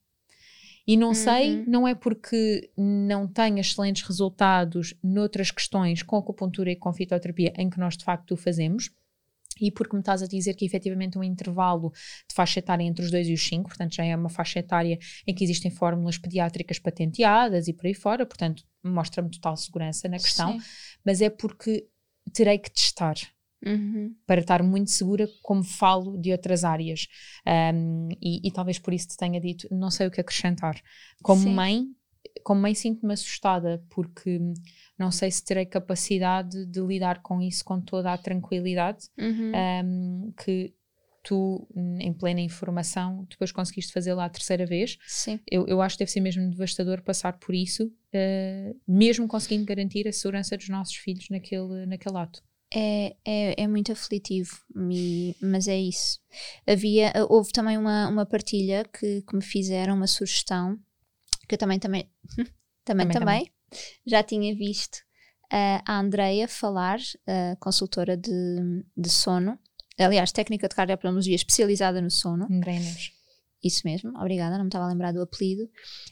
E 0.87 0.97
não 0.97 1.09
uhum. 1.09 1.13
sei, 1.13 1.65
não 1.65 1.87
é 1.87 1.95
porque 1.95 2.69
não 2.77 3.27
tenha 3.27 3.61
excelentes 3.61 4.03
resultados 4.03 4.93
noutras 5.01 5.49
questões 5.49 6.03
com 6.03 6.17
acupuntura 6.17 6.71
e 6.71 6.75
com 6.75 6.93
fitoterapia, 6.93 7.53
em 7.57 7.69
que 7.69 7.79
nós 7.79 7.97
de 7.97 8.03
facto 8.03 8.33
o 8.33 8.37
fazemos, 8.37 8.91
e 9.59 9.71
porque 9.71 9.95
me 9.95 10.01
estás 10.01 10.21
a 10.21 10.27
dizer 10.27 10.53
que 10.55 10.65
efetivamente 10.65 11.17
um 11.17 11.23
intervalo 11.23 11.91
de 12.27 12.35
faixa 12.35 12.59
etária 12.59 12.83
entre 12.83 13.03
os 13.03 13.11
2 13.11 13.29
e 13.29 13.33
os 13.33 13.47
5, 13.47 13.69
portanto 13.69 13.95
já 13.95 14.03
é 14.03 14.15
uma 14.15 14.29
faixa 14.29 14.59
etária 14.59 14.97
em 15.25 15.33
que 15.33 15.43
existem 15.43 15.71
fórmulas 15.71 16.17
pediátricas 16.17 16.79
patenteadas 16.79 17.67
e 17.67 17.73
por 17.73 17.87
aí 17.87 17.93
fora, 17.93 18.25
portanto 18.25 18.63
mostra-me 18.83 19.29
total 19.29 19.57
segurança 19.57 20.07
na 20.07 20.17
questão, 20.17 20.59
Sim. 20.59 20.65
mas 21.03 21.21
é 21.21 21.29
porque 21.29 21.87
terei 22.33 22.57
que 22.57 22.71
testar. 22.71 23.15
Uhum. 23.65 24.13
Para 24.27 24.41
estar 24.41 24.61
muito 24.61 24.91
segura, 24.91 25.27
como 25.41 25.63
falo 25.63 26.19
de 26.19 26.31
outras 26.31 26.63
áreas. 26.63 27.07
Um, 27.73 28.09
e, 28.21 28.47
e, 28.47 28.51
talvez 28.51 28.77
por 28.77 28.93
isso 28.93 29.07
te 29.07 29.17
tenha 29.17 29.41
dito, 29.41 29.67
não 29.71 29.89
sei 29.89 30.05
o 30.05 30.11
que 30.11 30.21
acrescentar. 30.21 30.79
Como 31.23 31.41
Sim. 31.41 31.53
mãe, 31.53 31.87
como 32.43 32.61
mãe, 32.61 32.73
sinto-me 32.75 33.13
assustada 33.13 33.83
porque 33.89 34.39
não 34.97 35.11
sei 35.11 35.31
se 35.31 35.43
terei 35.43 35.65
capacidade 35.65 36.65
de 36.65 36.79
lidar 36.81 37.21
com 37.21 37.41
isso 37.41 37.63
com 37.63 37.81
toda 37.81 38.13
a 38.13 38.17
tranquilidade 38.17 39.09
Uhum. 39.17 39.51
um, 39.83 40.33
que 40.43 40.73
tu, 41.23 41.67
em 41.75 42.13
plena 42.13 42.39
informação, 42.39 43.25
depois 43.27 43.51
conseguiste 43.51 43.91
fazer 43.91 44.13
lá 44.13 44.25
a 44.25 44.29
terceira 44.29 44.65
vez. 44.65 44.97
Sim. 45.07 45.39
Eu, 45.49 45.65
eu 45.67 45.81
acho 45.81 45.95
que 45.95 46.03
deve 46.03 46.11
ser 46.11 46.19
mesmo 46.19 46.49
devastador 46.51 47.01
passar 47.01 47.33
por 47.39 47.55
isso, 47.55 47.85
uh, 47.87 48.79
mesmo 48.87 49.27
conseguindo 49.27 49.65
garantir 49.65 50.07
a 50.07 50.13
segurança 50.13 50.55
dos 50.55 50.69
nossos 50.69 50.95
filhos 50.95 51.27
naquele, 51.31 51.87
naquele 51.87 52.17
ato. 52.17 52.43
É, 52.73 53.15
é, 53.25 53.63
é 53.63 53.67
muito 53.67 53.91
aflitivo, 53.91 54.51
e, 54.91 55.35
mas 55.41 55.67
é 55.67 55.79
isso. 55.79 56.19
Havia, 56.67 57.11
houve 57.29 57.51
também 57.51 57.77
uma, 57.77 58.07
uma 58.07 58.25
partilha 58.25 58.83
que, 58.83 59.21
que 59.21 59.35
me 59.35 59.43
fizeram, 59.43 59.95
uma 59.95 60.07
sugestão, 60.07 60.77
que 61.47 61.55
eu 61.55 61.59
também, 61.59 61.79
também, 61.79 62.09
também, 62.83 63.07
também, 63.07 63.09
também, 63.09 63.53
já 64.05 64.23
tinha 64.23 64.55
visto 64.55 64.97
uh, 65.45 65.81
a 65.85 65.99
Andreia 65.99 66.47
falar, 66.47 66.99
uh, 66.99 67.57
consultora 67.59 68.15
de, 68.15 68.83
de 68.95 69.09
sono, 69.09 69.57
aliás, 69.97 70.31
técnica 70.31 70.67
de 70.67 70.75
cardiopneumologia 70.75 71.35
especializada 71.35 72.01
no 72.01 72.11
sono. 72.11 72.45
Andreias. 72.49 73.11
Isso 73.63 73.81
mesmo, 73.85 74.11
obrigada, 74.19 74.57
não 74.57 74.65
me 74.65 74.69
estava 74.69 74.85
a 74.85 74.89
lembrar 74.89 75.11
do 75.11 75.21
apelido, 75.21 75.67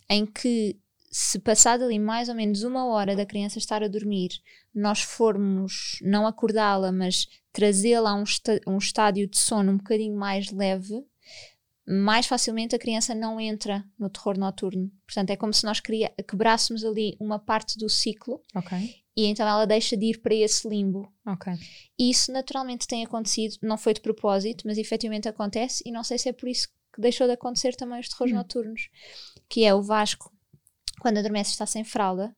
em 0.10 0.26
que 0.26 0.80
se 1.12 1.38
passado 1.38 1.84
ali 1.84 2.00
mais 2.00 2.28
ou 2.28 2.34
menos 2.34 2.64
uma 2.64 2.88
hora 2.88 3.16
da 3.16 3.26
criança 3.26 3.60
estar 3.60 3.84
a 3.84 3.88
dormir, 3.88 4.32
nós 4.74 5.02
formos 5.02 6.00
não 6.02 6.26
acordá-la, 6.26 6.92
mas 6.92 7.28
trazê-la 7.52 8.10
a 8.10 8.16
um, 8.16 8.24
um 8.68 8.78
estádio 8.80 9.30
de 9.30 9.38
sono 9.38 9.72
um 9.72 9.78
bocadinho 9.78 10.18
mais 10.18 10.52
leve, 10.52 11.06
mais 11.86 12.26
facilmente 12.26 12.76
a 12.76 12.80
criança 12.80 13.14
não 13.14 13.40
entra 13.40 13.84
no 14.00 14.10
terror 14.10 14.38
noturno. 14.38 14.92
Portanto, 15.06 15.30
é 15.32 15.36
como 15.36 15.54
se 15.54 15.66
nós 15.66 15.82
quebrássemos 16.28 16.84
ali 16.84 17.18
uma 17.20 17.38
parte 17.38 17.78
do 17.78 17.90
ciclo 17.90 18.42
okay. 18.56 19.04
e 19.16 19.26
então 19.26 19.48
ela 19.48 19.66
deixa 19.66 19.98
de 19.98 20.06
ir 20.06 20.22
para 20.22 20.34
esse 20.34 20.68
limbo. 20.68 21.12
Okay. 21.28 21.54
E 22.00 22.10
isso 22.10 22.32
naturalmente 22.32 22.88
tem 22.88 23.04
acontecido, 23.04 23.58
não 23.62 23.78
foi 23.78 23.94
de 23.94 24.02
propósito, 24.02 24.64
mas 24.66 24.78
efetivamente 24.78 25.28
acontece 25.28 25.84
e 25.86 25.92
não 25.92 26.04
sei 26.04 26.18
se 26.18 26.30
é 26.30 26.34
por 26.34 26.48
isso 26.48 26.70
que 26.94 27.02
deixou 27.02 27.28
de 27.28 27.34
acontecer 27.34 27.76
também 27.76 28.00
os 28.00 28.08
terrores 28.08 28.34
hum. 28.34 28.38
noturnos, 28.38 28.90
que 29.50 29.66
é 29.66 29.74
o 29.74 29.82
Vasco 29.82 30.32
quando 31.00 31.18
adormece 31.18 31.52
está 31.52 31.66
sem 31.66 31.84
fralda 31.84 32.34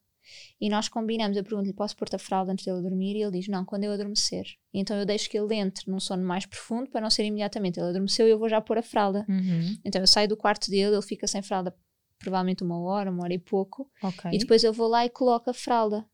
e 0.59 0.69
nós 0.69 0.87
combinamos, 0.87 1.37
eu 1.37 1.43
pergunto-lhe, 1.43 1.73
posso 1.73 1.95
pôr-te 1.95 2.15
a 2.15 2.19
fralda 2.19 2.51
antes 2.51 2.65
dele 2.65 2.81
dormir? 2.81 3.15
E 3.15 3.23
ele 3.23 3.39
diz, 3.39 3.47
não, 3.47 3.65
quando 3.65 3.83
eu 3.83 3.91
adormecer. 3.91 4.45
Então 4.73 4.97
eu 4.97 5.05
deixo 5.05 5.29
que 5.29 5.37
ele 5.37 5.55
entre 5.55 5.89
num 5.89 5.99
sono 5.99 6.23
mais 6.23 6.45
profundo 6.45 6.89
para 6.89 7.01
não 7.01 7.09
ser 7.09 7.25
imediatamente. 7.25 7.79
Ele 7.79 7.89
adormeceu 7.89 8.27
e 8.27 8.31
eu 8.31 8.39
vou 8.39 8.49
já 8.49 8.61
pôr 8.61 8.77
a 8.77 8.83
fralda. 8.83 9.25
Uhum. 9.27 9.77
Então 9.83 10.01
eu 10.01 10.07
saio 10.07 10.27
do 10.27 10.37
quarto 10.37 10.69
dele, 10.69 10.95
ele 10.95 11.01
fica 11.01 11.27
sem 11.27 11.41
fralda 11.41 11.75
provavelmente 12.17 12.63
uma 12.63 12.79
hora, 12.79 13.11
uma 13.11 13.23
hora 13.23 13.33
e 13.33 13.39
pouco. 13.39 13.89
Okay. 14.01 14.31
E 14.33 14.37
depois 14.37 14.63
eu 14.63 14.73
vou 14.73 14.87
lá 14.87 15.05
e 15.05 15.09
coloco 15.09 15.49
a 15.49 15.53
fralda. 15.53 16.05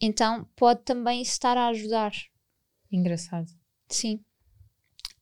Então 0.00 0.48
pode 0.56 0.82
também 0.82 1.22
estar 1.22 1.56
a 1.56 1.68
ajudar. 1.68 2.12
Engraçado. 2.90 3.50
Sim. 3.88 4.24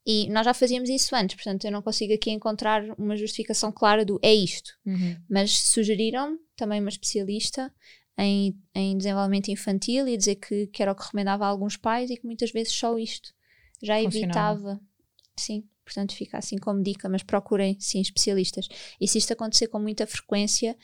E 0.06 0.28
nós 0.28 0.44
já 0.44 0.54
fazíamos 0.54 0.88
isso 0.88 1.16
antes, 1.16 1.34
portanto 1.34 1.64
eu 1.64 1.72
não 1.72 1.82
consigo 1.82 2.14
aqui 2.14 2.30
encontrar 2.30 2.82
uma 2.96 3.16
justificação 3.16 3.72
clara 3.72 4.04
do 4.04 4.20
é 4.22 4.32
isto. 4.32 4.72
Uhum. 4.86 5.16
Mas 5.28 5.50
sugeriram 5.58 6.38
também 6.56 6.80
uma 6.80 6.88
especialista 6.88 7.72
em, 8.16 8.56
em 8.74 8.96
desenvolvimento 8.96 9.48
infantil 9.48 10.06
e 10.06 10.16
dizer 10.16 10.36
que, 10.36 10.68
que 10.68 10.80
era 10.80 10.92
o 10.92 10.94
que 10.94 11.02
recomendava 11.02 11.44
a 11.44 11.48
alguns 11.48 11.76
pais 11.76 12.08
e 12.08 12.16
que 12.16 12.24
muitas 12.24 12.52
vezes 12.52 12.72
só 12.72 12.96
isto 12.96 13.34
já 13.82 14.00
evitava. 14.00 14.80
Sim, 15.36 15.64
portanto 15.84 16.14
fica 16.14 16.38
assim 16.38 16.56
como 16.56 16.82
dica, 16.82 17.08
mas 17.08 17.22
procurem 17.22 17.76
sim 17.80 18.00
especialistas. 18.00 18.68
E 19.00 19.08
se 19.08 19.18
isto 19.18 19.32
acontecer 19.32 19.66
com 19.66 19.78
muita 19.78 20.06
frequência, 20.06 20.76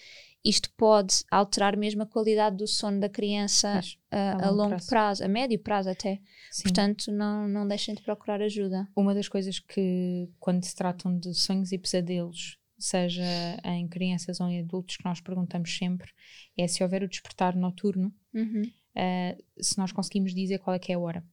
isto 0.45 0.71
pode 0.77 1.25
alterar 1.31 1.77
mesmo 1.77 2.03
a 2.03 2.07
qualidade 2.07 2.57
do 2.57 2.67
sono 2.67 2.99
da 2.99 3.09
criança 3.09 3.75
Mas, 3.75 3.99
a, 4.11 4.47
a, 4.47 4.51
longo 4.51 4.71
prazo. 4.71 4.89
prazo. 4.89 5.25
a 5.25 5.29
médio 5.29 5.59
prazo 5.59 5.91
até. 5.91 6.21
Sim. 6.51 6.63
Portanto, 6.65 7.13
não, 7.13 7.49
não 7.49 7.67
deixem 7.67 7.95
de 7.95 8.03
procurar 8.03 8.43
ajuda. 8.43 8.89
Uma 8.97 9.15
das 9.15 9.29
coisas 9.29 9.59
que, 9.59 10.29
quando 10.41 10.65
se 10.65 10.75
tratam 10.75 11.17
de 11.17 11.33
sonhos 11.35 11.71
e 11.71 11.79
pesadelos, 11.79 12.59
seja 12.79 13.23
em 13.65 13.87
crianças 13.87 14.41
ou 14.41 14.49
em 14.49 14.61
adultos, 14.61 14.97
que 14.97 15.05
nós 15.05 15.21
perguntamos 15.21 15.77
sempre, 15.77 16.11
é 16.57 16.67
se 16.67 16.83
houver 16.83 17.03
o 17.03 17.09
despertar 17.09 17.55
noturno, 17.55 18.13
uhum. 18.35 18.63
uh, 18.63 19.63
se 19.63 19.79
nós 19.79 19.93
conseguimos 19.93 20.35
dizer 20.35 20.59
qual 20.59 20.75
é 20.75 20.79
que 20.79 20.91
é 20.91 20.97
a 20.97 20.99
hora. 20.99 21.25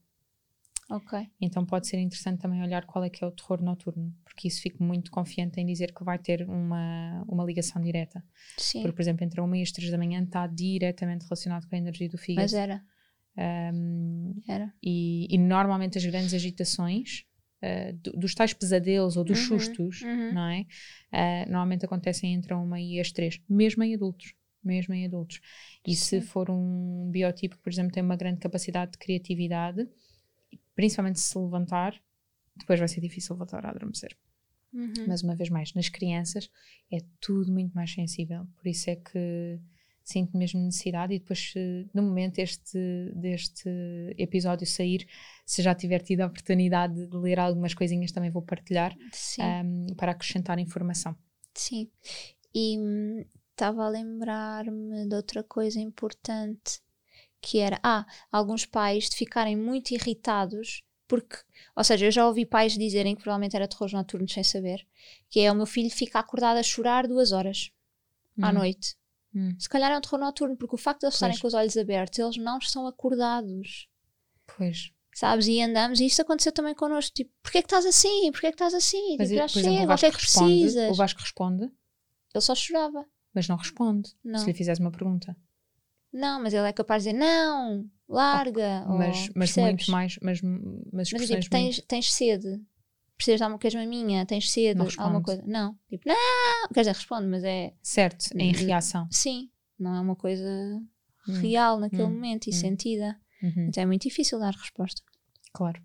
Ok. 0.90 1.24
Então 1.40 1.64
pode 1.64 1.86
ser 1.86 1.98
interessante 1.98 2.40
também 2.40 2.60
olhar 2.60 2.84
qual 2.84 3.04
é 3.04 3.08
que 3.08 3.22
é 3.22 3.26
o 3.26 3.30
terror 3.30 3.62
noturno, 3.62 4.12
porque 4.24 4.48
isso 4.48 4.60
fico 4.60 4.82
muito 4.82 5.10
confiante 5.10 5.60
em 5.60 5.64
dizer 5.64 5.94
que 5.94 6.02
vai 6.02 6.18
ter 6.18 6.42
uma, 6.48 7.24
uma 7.28 7.44
ligação 7.44 7.80
direta. 7.80 8.22
Sim. 8.56 8.82
Porque, 8.82 8.96
por 8.96 9.02
exemplo, 9.02 9.24
entre 9.24 9.40
1 9.40 9.54
e 9.54 9.62
as 9.62 9.70
3 9.70 9.90
da 9.92 9.96
manhã 9.96 10.20
está 10.22 10.48
diretamente 10.48 11.24
relacionado 11.24 11.68
com 11.68 11.76
a 11.76 11.78
energia 11.78 12.08
do 12.08 12.18
fígado. 12.18 12.42
Mas 12.42 12.54
era. 12.54 12.82
Um, 13.38 14.34
era. 14.48 14.74
E, 14.82 15.28
e, 15.30 15.38
normalmente 15.38 15.96
as 15.96 16.04
grandes 16.04 16.34
agitações, 16.34 17.24
uh, 17.62 17.92
do, 17.94 18.12
dos 18.12 18.34
tais 18.34 18.52
pesadelos 18.52 19.16
ou 19.16 19.22
dos 19.22 19.38
Uhum, 19.38 19.60
sustos, 19.60 20.02
uhum. 20.02 20.34
não 20.34 20.48
é? 20.48 20.62
Uh, 21.12 21.50
normalmente 21.50 21.84
acontecem 21.84 22.34
entre 22.34 22.52
1 22.52 22.76
e 22.76 23.00
as 23.00 23.12
3, 23.12 23.40
mesmo 23.48 23.84
em 23.84 23.94
adultos. 23.94 24.34
Mesmo 24.62 24.92
em 24.92 25.06
adultos. 25.06 25.40
E 25.86 25.94
se 25.94 26.20
Sim. 26.20 26.26
for 26.26 26.50
um 26.50 27.08
biotipo 27.10 27.56
que, 27.56 27.62
por 27.62 27.70
exemplo, 27.70 27.92
tem 27.92 28.02
uma 28.02 28.16
grande 28.16 28.40
capacidade 28.40 28.92
de 28.92 28.98
criatividade, 28.98 29.88
principalmente 30.80 31.20
se 31.20 31.38
levantar, 31.38 31.94
depois 32.56 32.78
vai 32.78 32.88
ser 32.88 33.02
difícil 33.02 33.36
voltar 33.36 33.66
a 33.66 33.68
adormecer. 33.68 34.16
Uhum. 34.72 34.94
Mas 35.06 35.22
uma 35.22 35.36
vez 35.36 35.50
mais, 35.50 35.74
nas 35.74 35.90
crianças 35.90 36.50
é 36.90 37.00
tudo 37.20 37.52
muito 37.52 37.74
mais 37.74 37.92
sensível, 37.92 38.46
por 38.56 38.66
isso 38.66 38.88
é 38.88 38.96
que 38.96 39.60
sinto 40.02 40.34
mesmo 40.38 40.58
necessidade 40.58 41.12
e 41.12 41.18
depois 41.18 41.52
no 41.92 42.02
momento 42.02 42.38
este, 42.38 42.78
deste 43.14 43.68
episódio 44.16 44.66
sair, 44.66 45.06
se 45.44 45.60
já 45.60 45.74
tiver 45.74 46.00
tido 46.00 46.22
a 46.22 46.26
oportunidade 46.26 47.06
de 47.06 47.16
ler 47.18 47.38
algumas 47.38 47.74
coisinhas 47.74 48.10
também 48.10 48.30
vou 48.30 48.40
partilhar 48.40 48.96
um, 49.38 49.94
para 49.96 50.12
acrescentar 50.12 50.58
informação. 50.58 51.14
Sim. 51.54 51.90
E 52.54 52.78
hum, 52.78 53.22
estava 53.50 53.84
a 53.84 53.90
lembrar-me 53.90 55.06
de 55.06 55.14
outra 55.14 55.44
coisa 55.44 55.78
importante 55.78 56.80
que 57.40 57.58
era, 57.58 57.78
ah, 57.82 58.06
alguns 58.30 58.66
pais 58.66 59.08
de 59.08 59.16
ficarem 59.16 59.56
muito 59.56 59.92
irritados 59.92 60.82
porque, 61.08 61.36
ou 61.74 61.82
seja, 61.82 62.06
eu 62.06 62.10
já 62.12 62.24
ouvi 62.26 62.46
pais 62.46 62.78
dizerem 62.78 63.16
que 63.16 63.22
provavelmente 63.22 63.56
era 63.56 63.66
terrores 63.66 63.92
noturnos 63.92 64.32
sem 64.32 64.44
saber, 64.44 64.86
que 65.28 65.40
é 65.40 65.50
o 65.50 65.54
meu 65.56 65.66
filho 65.66 65.90
fica 65.90 66.20
acordado 66.20 66.58
a 66.58 66.62
chorar 66.62 67.08
duas 67.08 67.32
horas 67.32 67.72
à 68.40 68.50
Hum, 68.50 68.52
noite. 68.52 68.94
hum. 69.34 69.56
Se 69.58 69.68
calhar 69.68 69.90
é 69.90 69.98
um 69.98 70.00
terror 70.00 70.20
noturno, 70.20 70.56
porque 70.56 70.76
o 70.76 70.78
facto 70.78 71.00
de 71.00 71.06
eles 71.06 71.14
estarem 71.16 71.36
com 71.38 71.48
os 71.48 71.54
olhos 71.54 71.76
abertos, 71.76 72.16
eles 72.18 72.36
não 72.36 72.58
estão 72.58 72.86
acordados. 72.86 73.88
Pois, 74.56 74.92
Sabes? 75.12 75.48
E 75.48 75.60
andamos, 75.60 75.98
e 75.98 76.06
isso 76.06 76.22
aconteceu 76.22 76.52
também 76.52 76.74
connosco. 76.74 77.12
Tipo, 77.12 77.30
porquê 77.42 77.58
é 77.58 77.62
que 77.62 77.66
estás 77.66 77.84
assim? 77.84 78.30
Porquê 78.30 78.46
é 78.46 78.50
que 78.50 78.54
estás 78.54 78.72
assim? 78.72 79.16
mas 79.18 79.28
tipo, 79.28 79.40
já 79.40 79.48
por 79.48 79.58
exemplo, 79.58 79.74
o 79.74 79.78
chega, 79.78 79.84
o 79.84 79.88
Vasco 79.88 80.00
que 80.00 80.06
é 80.06 80.10
que 80.10 80.16
responde, 80.24 80.60
precisas? 80.60 80.90
o 80.90 80.94
Vasco 80.94 81.20
responde, 81.20 81.62
Ele 82.34 82.40
só 82.40 82.54
chorava. 82.54 83.04
mas 83.34 83.48
não 83.48 83.56
responde 83.56 84.10
Não. 84.24 84.38
se 84.38 84.46
lhe 84.46 84.54
fizeres 84.54 84.78
uma 84.78 84.92
pergunta. 84.92 85.36
Não, 86.12 86.42
mas 86.42 86.52
ele 86.54 86.68
é 86.68 86.72
capaz 86.72 87.04
de 87.04 87.10
dizer 87.10 87.18
não, 87.24 87.88
larga. 88.08 88.84
ou, 88.88 88.98
mas, 88.98 89.28
mas 89.34 89.52
percebes? 89.54 89.70
muito 89.70 89.90
mais, 89.90 90.18
mas, 90.22 90.40
mas 90.92 91.12
Mas 91.12 91.26
tipo, 91.26 91.48
tens, 91.48 91.80
tens 91.86 92.12
sede. 92.12 92.60
Precisas 93.16 93.38
de 93.38 93.44
alguma 93.44 93.58
coisa 93.60 93.78
maminha, 93.78 94.24
tens 94.24 94.50
sede, 94.50 94.78
Não 94.78 94.86
alguma 94.96 95.22
coisa. 95.22 95.42
Não. 95.46 95.78
Tipo, 95.88 96.08
não! 96.08 96.68
Quer 96.72 96.80
dizer, 96.80 96.94
responde, 96.94 97.26
mas 97.26 97.44
é. 97.44 97.64
muito, 97.64 97.76
certo, 97.82 98.30
em 98.38 98.50
Hum, 98.50 98.56
reação. 98.56 99.06
Sim, 99.10 99.50
não 99.78 99.94
é 99.94 100.00
uma 100.00 100.16
coisa 100.16 100.82
Hum, 101.28 101.40
real 101.42 101.78
naquele 101.78 102.04
hum, 102.04 102.10
momento 102.14 102.46
e 102.46 102.50
hum. 102.50 102.52
sentida. 102.54 103.20
uhum, 103.42 103.66
Então 103.68 103.82
é 103.82 103.86
muito 103.86 104.02
difícil 104.02 104.38
dar 104.38 104.54
resposta. 104.54 105.02
claro. 105.52 105.80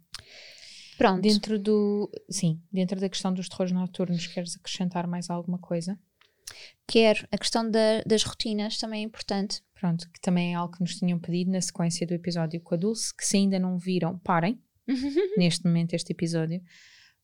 Pronto. 0.98 1.22
Dentro 1.22 1.60
do, 1.60 2.10
sim, 2.29 2.62
dentro 2.72 3.01
da 3.01 3.10
questão 3.10 3.34
dos 3.34 3.50
terrores 3.50 3.74
noturnos, 3.74 4.27
queres 4.27 4.55
acrescentar 4.55 5.05
mais 5.08 5.29
alguma 5.29 5.58
coisa? 5.60 6.00
Quero. 6.88 7.28
A 7.32 7.38
questão 7.38 7.70
da- 7.70 8.02
das 8.06 8.24
rotinas 8.24 8.78
também 8.78 9.02
é 9.02 9.06
importante. 9.06 9.62
Pronto, 9.74 10.10
que 10.12 10.22
também 10.22 10.54
é 10.54 10.56
algo 10.56 10.74
que 10.74 10.82
nos 10.82 10.96
tinham 10.98 11.20
pedido 11.20 11.52
na 11.52 11.62
sequência 11.62 12.06
do 12.08 12.14
episódio 12.14 12.62
com 12.62 12.76
a 12.76 12.78
Dulce, 12.78 13.16
que 13.16 13.26
se 13.26 13.38
ainda 13.38 13.60
não 13.60 13.78
viram, 13.78 14.18
parem, 14.20 14.60
neste 15.38 15.66
momento, 15.66 15.94
este 15.94 16.12
episódio. 16.14 16.62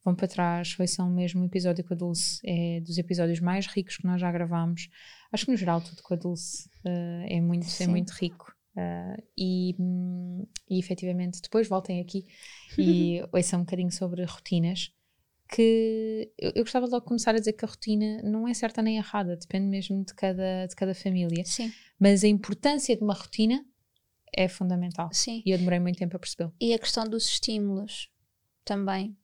Vão 0.04 0.16
para 0.16 0.28
trás, 0.28 0.76
ouçam 0.80 1.10
mesmo 1.12 1.42
o 1.44 1.46
episódio 1.46 1.84
com 1.84 1.94
a 1.94 1.98
Dulce, 1.98 2.40
é 2.44 2.82
dos 2.82 2.98
episódios 2.98 3.40
mais 3.40 3.68
ricos 3.68 3.98
que 3.98 4.06
nós 4.06 4.20
já 4.20 4.32
gravámos. 4.32 4.90
Acho 5.32 5.46
que 5.46 5.52
no 5.52 5.58
geral 5.58 5.80
tudo 5.80 6.02
com 6.02 6.14
a 6.16 6.18
Dulce 6.18 6.68
eh, 6.84 7.38
é, 7.38 7.42
muito, 7.42 7.68
é 7.80 7.88
muito 7.88 8.10
rico. 8.12 8.52
Eh, 8.76 9.24
e, 9.38 9.76
hum, 9.80 10.48
e 10.70 10.80
efetivamente 10.80 11.40
depois 11.42 11.68
voltem 11.70 12.02
aqui 12.02 12.26
e 12.80 13.22
ouçam 13.32 13.60
um 13.60 13.64
bocadinho 13.64 13.92
sobre 13.92 14.24
rotinas. 14.26 14.92
Que 15.52 16.32
eu, 16.38 16.52
eu 16.56 16.64
gostava 16.64 16.86
logo 16.86 17.02
de 17.02 17.06
começar 17.08 17.36
a 17.36 17.40
dizer 17.40 17.54
que 17.54 17.66
a 17.66 17.68
rotina 17.68 18.22
não 18.24 18.48
é 18.48 18.54
certa 18.54 18.82
nem 18.82 18.98
errada, 18.98 19.36
depende 19.36 19.68
mesmo 19.68 20.04
de 20.06 20.14
cada, 20.14 20.66
de 20.66 20.76
cada 20.76 20.96
família. 20.96 21.44
Sim, 21.46 21.72
Mas 22.00 22.24
a 22.24 22.28
importância 22.28 22.96
de 22.96 23.04
uma 23.04 23.14
rotina 23.14 23.64
é 24.34 24.48
fundamental. 24.48 25.10
sim. 25.12 25.44
E 25.46 25.52
eu 25.52 25.58
demorei 25.58 25.80
muito 25.80 25.98
tempo 26.00 26.16
a 26.16 26.20
percebê-lo. 26.20 26.54
E 26.60 26.74
a 26.74 26.80
questão 26.80 27.04
dos 27.04 27.26
estímulos 27.26 28.10
também. 28.64 29.18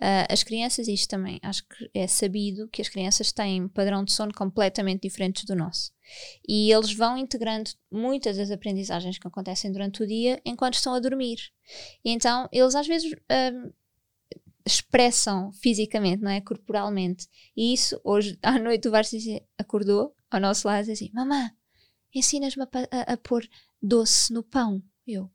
Uh, 0.00 0.30
as 0.30 0.44
crianças, 0.44 0.86
isto 0.86 1.08
também 1.08 1.40
acho 1.42 1.66
que 1.66 1.90
é 1.92 2.06
sabido 2.06 2.68
que 2.68 2.80
as 2.82 2.88
crianças 2.88 3.32
têm 3.32 3.62
um 3.62 3.68
padrão 3.68 4.04
de 4.04 4.12
sono 4.12 4.32
completamente 4.32 5.00
diferentes 5.02 5.44
do 5.44 5.56
nosso. 5.56 5.90
E 6.46 6.70
eles 6.70 6.92
vão 6.92 7.16
integrando 7.16 7.70
muitas 7.90 8.36
das 8.36 8.50
aprendizagens 8.52 9.18
que 9.18 9.26
acontecem 9.26 9.72
durante 9.72 10.02
o 10.02 10.06
dia 10.06 10.40
enquanto 10.44 10.74
estão 10.74 10.94
a 10.94 11.00
dormir. 11.00 11.38
E 12.04 12.10
então, 12.12 12.48
eles 12.52 12.74
às 12.76 12.86
vezes 12.86 13.10
uh, 13.12 13.74
expressam 14.66 15.52
fisicamente, 15.52 16.22
não 16.22 16.30
é? 16.30 16.40
Corporalmente. 16.40 17.28
E 17.56 17.72
isso, 17.72 18.00
hoje 18.02 18.36
à 18.42 18.58
noite, 18.58 18.88
o 18.88 18.90
Varsi 18.90 19.42
acordou 19.56 20.14
ao 20.30 20.40
nosso 20.40 20.66
lado 20.66 20.84
e 20.84 20.92
disse 20.92 21.04
assim: 21.04 21.12
Mamã, 21.14 21.50
ensinas-me 22.14 22.64
a, 22.64 22.68
a, 22.90 23.12
a, 23.14 23.16
pôr 23.16 23.46
doce 23.80 24.32
no 24.32 24.42
pão. 24.42 24.82
Eu, 25.06 25.30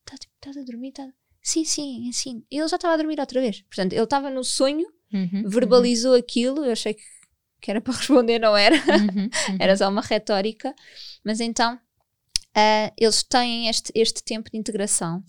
estás 0.00 0.20
tá, 0.40 0.52
tá 0.52 0.60
a 0.60 0.64
dormir? 0.64 0.92
Tá? 0.92 1.10
Sim, 1.42 1.64
sim, 1.64 2.06
ensino. 2.06 2.44
E 2.50 2.58
ele 2.58 2.68
já 2.68 2.76
estava 2.76 2.94
a 2.94 2.96
dormir 2.96 3.18
outra 3.18 3.40
vez. 3.40 3.62
Portanto, 3.62 3.92
ele 3.92 4.02
estava 4.02 4.28
no 4.30 4.44
sonho, 4.44 4.86
uhum, 5.12 5.48
verbalizou 5.48 6.12
uhum. 6.12 6.18
aquilo. 6.18 6.64
Eu 6.64 6.72
achei 6.72 6.92
que, 6.92 7.02
que, 7.60 7.70
era 7.70 7.80
para 7.80 7.94
responder, 7.94 8.38
não 8.38 8.56
era. 8.56 8.76
Uhum, 8.76 9.22
uhum, 9.22 9.30
era 9.58 9.76
só 9.76 9.88
uma 9.88 10.02
retórica. 10.02 10.74
Mas 11.24 11.40
então, 11.40 11.76
uh, 11.76 12.92
eles 12.98 13.22
têm 13.22 13.68
este, 13.68 13.90
este 13.94 14.22
tempo 14.22 14.50
de 14.50 14.58
integração. 14.58 15.24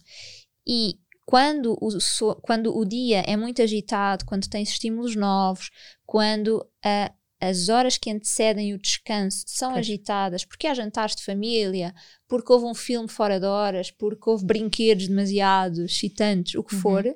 E 0.67 0.99
quando 1.27 1.77
o, 1.81 2.36
quando 2.41 2.74
o 2.74 2.86
dia 2.86 3.19
é 3.27 3.36
muito 3.36 3.62
agitado, 3.62 4.24
quando 4.24 4.48
tem 4.48 4.63
estímulos 4.63 5.13
novos, 5.13 5.69
quando 6.05 6.60
uh, 6.60 7.13
as 7.38 7.67
horas 7.67 7.98
que 7.98 8.10
antecedem 8.10 8.74
o 8.74 8.79
descanso 8.79 9.43
são 9.46 9.74
pois. 9.74 9.86
agitadas, 9.86 10.46
porque 10.46 10.67
há 10.67 10.74
jantares 10.74 11.17
de 11.17 11.25
família, 11.25 11.93
porque 12.29 12.50
houve 12.50 12.65
um 12.65 12.74
filme 12.74 13.10
fora 13.10 13.41
de 13.41 13.46
horas, 13.46 13.91
porque 13.91 14.29
houve 14.29 14.46
brinquedos 14.46 15.10
demasiado 15.10 15.84
excitantes, 15.84 16.55
o 16.55 16.63
que 16.63 16.75
uhum. 16.75 16.81
for, 16.81 17.15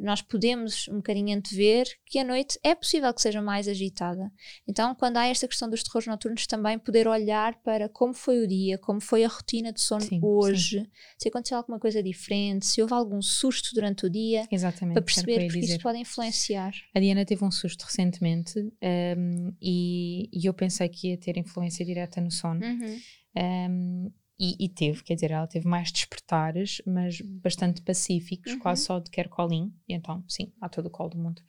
nós 0.00 0.22
podemos 0.22 0.88
um 0.88 0.96
bocadinho 0.96 1.36
antever 1.36 1.86
que 2.06 2.18
a 2.18 2.24
noite 2.24 2.58
é 2.62 2.74
possível 2.74 3.12
que 3.12 3.20
seja 3.20 3.42
mais 3.42 3.68
agitada. 3.68 4.32
Então, 4.66 4.94
quando 4.94 5.18
há 5.18 5.26
esta 5.26 5.46
questão 5.46 5.68
dos 5.68 5.82
terrores 5.82 6.06
noturnos, 6.06 6.46
também 6.46 6.78
poder 6.78 7.06
olhar 7.06 7.54
para 7.62 7.88
como 7.88 8.14
foi 8.14 8.42
o 8.42 8.48
dia, 8.48 8.78
como 8.78 9.00
foi 9.00 9.24
a 9.24 9.28
rotina 9.28 9.72
de 9.72 9.80
sono 9.80 10.00
sim, 10.00 10.18
hoje, 10.22 10.80
sim. 10.80 10.90
se 11.18 11.28
aconteceu 11.28 11.58
alguma 11.58 11.78
coisa 11.78 12.02
diferente, 12.02 12.66
se 12.66 12.80
houve 12.80 12.94
algum 12.94 13.20
susto 13.20 13.74
durante 13.74 14.06
o 14.06 14.10
dia, 14.10 14.46
Exatamente, 14.50 14.94
para 14.94 15.02
perceber 15.02 15.46
que 15.48 15.58
isso 15.58 15.78
pode 15.80 15.98
influenciar. 15.98 16.72
A 16.94 17.00
Diana 17.00 17.24
teve 17.24 17.44
um 17.44 17.50
susto 17.50 17.84
recentemente 17.84 18.58
um, 18.58 19.54
e, 19.60 20.28
e, 20.32 20.46
eu 20.46 20.54
pensei 20.54 20.88
que 20.88 21.08
ia 21.08 21.18
ter 21.18 21.36
influência 21.36 21.84
direta 21.84 22.20
no 22.20 22.30
sono. 22.30 22.64
Uhum. 22.64 23.00
Um, 23.36 24.12
e, 24.40 24.56
e, 24.58 24.68
teve, 24.70 25.02
quer 25.02 25.14
dizer, 25.16 25.32
ela 25.32 25.46
teve 25.46 25.68
mais 25.68 25.92
despertares, 25.92 26.80
mas 26.86 27.20
bastante 27.20 27.82
pacíficos, 27.82 28.52
uhum. 28.52 28.58
quase 28.58 28.84
só 28.84 28.98
de 28.98 29.10
quer 29.10 29.28
colinho, 29.28 29.70
então, 29.86 30.24
sim, 30.26 30.50
há 30.58 30.66
todo 30.66 30.86
o 30.86 30.90
colo 30.90 31.10
do 31.10 31.18
mundo. 31.18 31.42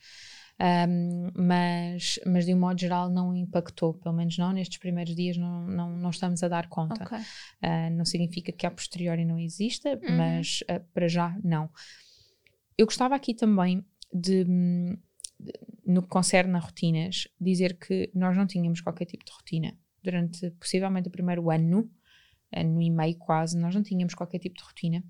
Um, 0.60 1.32
mas, 1.34 2.20
mas 2.26 2.46
de 2.46 2.54
um 2.54 2.60
modo 2.60 2.78
geral 2.78 3.10
não 3.10 3.34
impactou, 3.34 3.94
pelo 3.94 4.14
menos 4.14 4.38
não 4.38 4.52
nestes 4.52 4.78
primeiros 4.78 5.16
dias, 5.16 5.38
não, 5.38 5.66
não, 5.66 5.98
não 5.98 6.10
estamos 6.10 6.44
a 6.44 6.50
dar 6.50 6.68
conta. 6.68 7.02
Okay. 7.02 7.18
Uh, 7.18 7.96
não 7.96 8.04
significa 8.04 8.52
que 8.52 8.68
a 8.68 8.72
posteriori 8.72 9.24
não 9.24 9.40
exista, 9.40 9.92
uhum. 9.94 10.18
mas 10.18 10.60
uh, 10.64 10.86
para 10.94 11.08
já 11.08 11.34
não. 11.42 11.70
Eu 12.78 12.86
gostava 12.86 13.16
aqui 13.16 13.34
também 13.34 13.86
de, 14.14 14.44
de, 14.44 15.00
no 15.86 16.02
que 16.02 16.10
concerne 16.10 16.56
a 16.58 16.60
rotinas, 16.60 17.26
dizer 17.40 17.78
que 17.78 18.12
nós 18.14 18.36
não 18.36 18.46
tínhamos 18.46 18.82
qualquer 18.82 19.06
tipo 19.06 19.24
de 19.24 19.32
rotina 19.32 19.78
durante 20.04 20.52
possivelmente 20.52 21.08
o 21.08 21.12
primeiro 21.12 21.50
ano 21.50 21.90
ano 22.54 22.82
e 22.82 22.90
meio 22.90 23.16
quase, 23.18 23.58
nós 23.58 23.74
não 23.74 23.84
tínhamos 23.84 24.14
qualquer 24.14 24.40
tipo 24.40 24.58
de 24.58 24.64
rotina. 24.64 25.04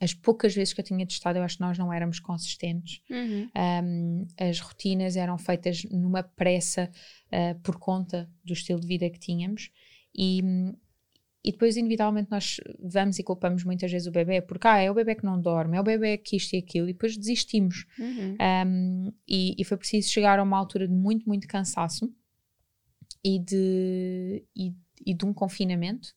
As 0.00 0.12
poucas 0.12 0.52
vezes 0.52 0.74
que 0.74 0.80
eu 0.80 0.84
tinha 0.84 1.06
testado, 1.06 1.38
eu 1.38 1.44
acho 1.44 1.58
que 1.58 1.62
nós 1.62 1.78
não 1.78 1.92
éramos 1.92 2.18
consistentes. 2.18 3.00
Uhum. 3.08 3.48
Um, 3.84 4.26
as 4.36 4.58
rotinas 4.58 5.16
eram 5.16 5.38
feitas 5.38 5.84
numa 5.84 6.24
pressa 6.24 6.90
uh, 7.28 7.60
por 7.60 7.78
conta 7.78 8.28
do 8.44 8.52
estilo 8.52 8.80
de 8.80 8.86
vida 8.88 9.08
que 9.08 9.20
tínhamos. 9.20 9.70
E, 10.12 10.42
e 11.44 11.52
depois, 11.52 11.76
inevitavelmente, 11.76 12.32
nós 12.32 12.56
vamos 12.80 13.18
e 13.20 13.22
culpamos 13.22 13.62
muitas 13.62 13.92
vezes 13.92 14.08
o 14.08 14.10
bebê, 14.10 14.42
porque 14.42 14.66
ah, 14.66 14.78
é 14.78 14.90
o 14.90 14.94
bebê 14.94 15.14
que 15.14 15.24
não 15.24 15.40
dorme, 15.40 15.76
é 15.76 15.80
o 15.80 15.84
bebê 15.84 16.18
que 16.18 16.36
isto 16.36 16.54
e 16.54 16.58
aquilo, 16.58 16.88
e 16.88 16.92
depois 16.92 17.16
desistimos. 17.16 17.86
Uhum. 17.96 18.36
Um, 18.66 19.12
e, 19.26 19.54
e, 19.56 19.64
foi 19.64 19.76
preciso 19.76 20.08
chegar 20.08 20.38
a 20.38 20.42
uma 20.42 20.58
altura 20.58 20.88
de 20.88 20.94
muito, 20.94 21.28
muito 21.28 21.46
cansaço 21.46 22.12
e 23.24 23.38
de, 23.38 24.44
e, 24.56 24.74
e 25.06 25.14
de 25.14 25.24
um 25.24 25.32
confinamento 25.32 26.12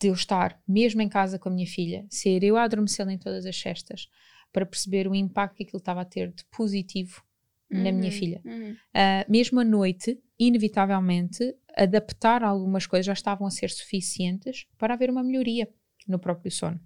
de 0.00 0.08
eu 0.08 0.14
estar 0.14 0.60
mesmo 0.66 1.00
em 1.02 1.08
casa 1.08 1.38
com 1.38 1.48
a 1.48 1.52
minha 1.52 1.66
filha, 1.66 2.06
ser 2.08 2.42
eu 2.44 2.56
a 2.56 2.62
adormecê-la 2.62 3.12
em 3.12 3.18
todas 3.18 3.44
as 3.44 3.56
cestas, 3.56 4.08
para 4.52 4.64
perceber 4.64 5.08
o 5.08 5.14
impacto 5.14 5.56
que 5.56 5.62
aquilo 5.64 5.78
estava 5.78 6.00
a 6.00 6.04
ter 6.04 6.32
de 6.32 6.44
positivo 6.46 7.22
uhum, 7.70 7.82
na 7.82 7.92
minha 7.92 8.10
uhum, 8.10 8.18
filha. 8.18 8.40
Uhum. 8.44 8.72
Uh, 8.72 9.30
mesmo 9.30 9.60
à 9.60 9.64
noite, 9.64 10.18
inevitavelmente, 10.38 11.54
adaptar 11.76 12.42
algumas 12.42 12.86
coisas 12.86 13.06
já 13.06 13.12
estavam 13.12 13.46
a 13.46 13.50
ser 13.50 13.70
suficientes 13.70 14.66
para 14.78 14.94
haver 14.94 15.10
uma 15.10 15.22
melhoria 15.22 15.68
no 16.06 16.18
próprio 16.18 16.50
sono. 16.50 16.80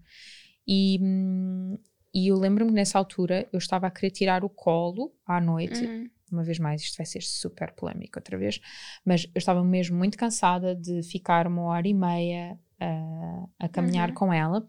E, 0.66 0.98
hum, 1.00 1.78
e 2.14 2.28
eu 2.28 2.36
lembro-me 2.36 2.70
que 2.70 2.76
nessa 2.76 2.98
altura 2.98 3.48
eu 3.52 3.58
estava 3.58 3.86
a 3.86 3.90
querer 3.90 4.10
tirar 4.10 4.44
o 4.44 4.48
colo 4.48 5.14
à 5.26 5.40
noite. 5.40 5.84
Uhum. 5.84 6.10
Uma 6.30 6.42
vez 6.42 6.58
mais, 6.58 6.80
isto 6.82 6.96
vai 6.96 7.04
ser 7.04 7.22
super 7.22 7.72
polémico 7.72 8.18
outra 8.18 8.38
vez, 8.38 8.58
mas 9.04 9.26
eu 9.34 9.38
estava 9.38 9.62
mesmo 9.62 9.98
muito 9.98 10.16
cansada 10.16 10.74
de 10.74 11.02
ficar 11.02 11.46
uma 11.46 11.62
hora 11.64 11.86
e 11.86 11.92
meia 11.92 12.58
a, 12.82 13.66
a 13.66 13.68
caminhar 13.68 14.08
uhum. 14.10 14.14
com 14.14 14.32
ela. 14.32 14.68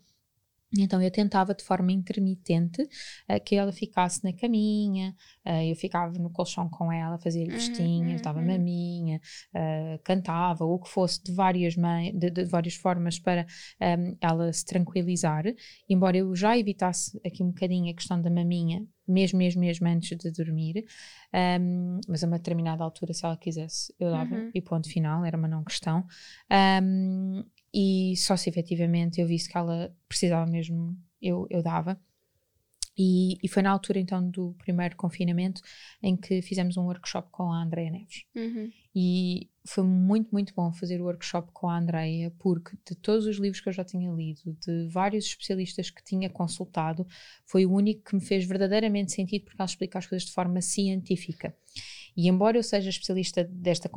Então 0.77 1.01
eu 1.01 1.11
tentava 1.11 1.53
de 1.53 1.63
forma 1.63 1.91
intermitente 1.91 2.81
uh, 2.81 3.39
que 3.43 3.55
ela 3.55 3.71
ficasse 3.71 4.23
na 4.23 4.33
caminha, 4.33 5.15
uh, 5.45 5.61
eu 5.69 5.75
ficava 5.75 6.17
no 6.17 6.29
colchão 6.31 6.67
com 6.69 6.91
ela, 6.91 7.17
fazia-lhe 7.19 7.51
uhum, 7.51 7.57
vestinhas, 7.57 8.21
dava 8.21 8.39
uhum. 8.39 8.47
maminha, 8.47 9.21
uh, 9.53 9.99
cantava, 10.03 10.65
ou 10.65 10.75
o 10.75 10.79
que 10.79 10.89
fosse 10.89 11.23
de 11.23 11.31
várias, 11.31 11.75
de, 11.75 12.29
de 12.29 12.45
várias 12.45 12.75
formas 12.75 13.19
para 13.19 13.45
um, 13.79 13.85
ehm, 13.85 14.17
ela 14.19 14.51
se 14.51 14.65
tranquilizar, 14.65 15.43
embora 15.87 16.17
eu 16.17 16.35
já 16.35 16.57
evitasse 16.57 17.19
aqui 17.25 17.43
um 17.43 17.47
bocadinho 17.47 17.91
a 17.91 17.95
questão 17.95 18.19
da 18.19 18.29
maminha, 18.29 18.83
mesmo, 19.07 19.37
mesmo, 19.37 19.61
mesmo 19.61 19.87
antes 19.87 20.17
de 20.17 20.31
dormir, 20.31 20.85
um, 21.33 21.37
ehm, 21.37 21.99
mas 22.07 22.23
a 22.23 22.27
uma 22.27 22.37
determinada 22.37 22.83
altura, 22.83 23.13
se 23.13 23.25
ela 23.25 23.37
quisesse, 23.37 23.93
eu 23.99 24.09
dava, 24.09 24.33
uhum. 24.33 24.51
e 24.53 24.61
ponto 24.61 24.89
final, 24.89 25.23
era 25.23 25.37
uma 25.37 25.47
não 25.47 25.63
questão. 25.63 25.99
Um, 26.49 26.55
ehm, 26.55 27.45
e 27.73 28.15
só 28.17 28.37
se 28.37 28.49
efetivamente 28.49 29.19
eu 29.19 29.27
visse 29.27 29.49
que 29.49 29.57
ela 29.57 29.95
precisava 30.07 30.49
mesmo, 30.49 30.95
eu, 31.21 31.47
eu 31.49 31.63
dava. 31.63 31.99
E, 32.95 33.37
e, 33.41 33.47
foi 33.47 33.63
na 33.63 33.71
altura 33.71 33.99
então 33.99 34.29
do 34.29 34.53
primeiro 34.59 34.95
confinamento 34.95 35.61
em 36.01 36.15
que 36.15 36.43
fizemos 36.43 36.77
um 36.77 36.83
workshop 36.83 37.27
com 37.31 37.51
a 37.51 37.63
Andrea 37.63 37.89
Neves. 37.89 38.23
Uhum. 38.35 38.71
E 38.95 39.49
foi 39.65 39.83
muito, 39.83 40.29
muito 40.31 40.53
bom 40.53 40.71
fazer 40.71 41.01
o 41.01 41.05
workshop 41.05 41.49
com 41.51 41.67
a 41.67 41.79
Andrea, 41.79 42.31
porque 42.37 42.77
de 42.87 42.95
todos 42.95 43.25
os 43.25 43.37
livros 43.37 43.59
que 43.61 43.69
eu 43.69 43.73
já 43.73 43.83
tinha 43.83 44.11
lido, 44.11 44.55
de 44.63 44.87
vários 44.89 45.25
especialistas 45.25 45.89
que 45.89 46.03
tinha 46.03 46.29
consultado, 46.29 47.07
foi 47.47 47.65
o 47.65 47.71
único 47.71 48.03
que 48.03 48.15
me 48.15 48.21
fez 48.21 48.45
verdadeiramente 48.45 49.11
sentido 49.11 49.45
porque 49.45 49.59
ela 49.59 49.67
explica 49.67 49.97
as 49.97 50.05
coisas 50.05 50.27
de 50.27 50.33
forma 50.33 50.61
científica. 50.61 51.55
E 52.15 52.29
embora 52.29 52.57
eu 52.57 52.63
seja 52.63 52.91
especialista 52.91 53.43
desta 53.43 53.89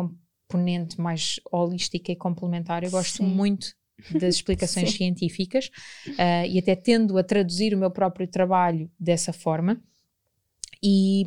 componente 0.48 1.00
mais 1.00 1.40
holística 1.50 2.12
e 2.12 2.16
complementar. 2.16 2.84
Eu 2.84 2.90
gosto 2.90 3.18
Sim. 3.18 3.26
muito 3.26 3.74
das 4.12 4.36
explicações 4.36 4.92
científicas 4.92 5.70
uh, 6.08 6.46
e 6.48 6.58
até 6.58 6.74
tendo 6.74 7.18
a 7.18 7.24
traduzir 7.24 7.74
o 7.74 7.78
meu 7.78 7.90
próprio 7.90 8.26
trabalho 8.26 8.90
dessa 8.98 9.32
forma. 9.32 9.80
E, 10.82 11.24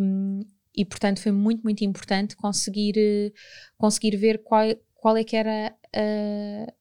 e 0.75 0.86
portanto 0.86 1.21
foi 1.21 1.32
muito, 1.32 1.63
muito 1.63 1.84
importante 1.84 2.36
conseguir, 2.36 2.95
uh, 2.97 3.34
conseguir 3.77 4.15
ver 4.15 4.41
qual, 4.43 4.63
qual 4.93 5.17
é 5.17 5.23
que 5.23 5.36
era 5.36 5.75
uh, 5.95 6.73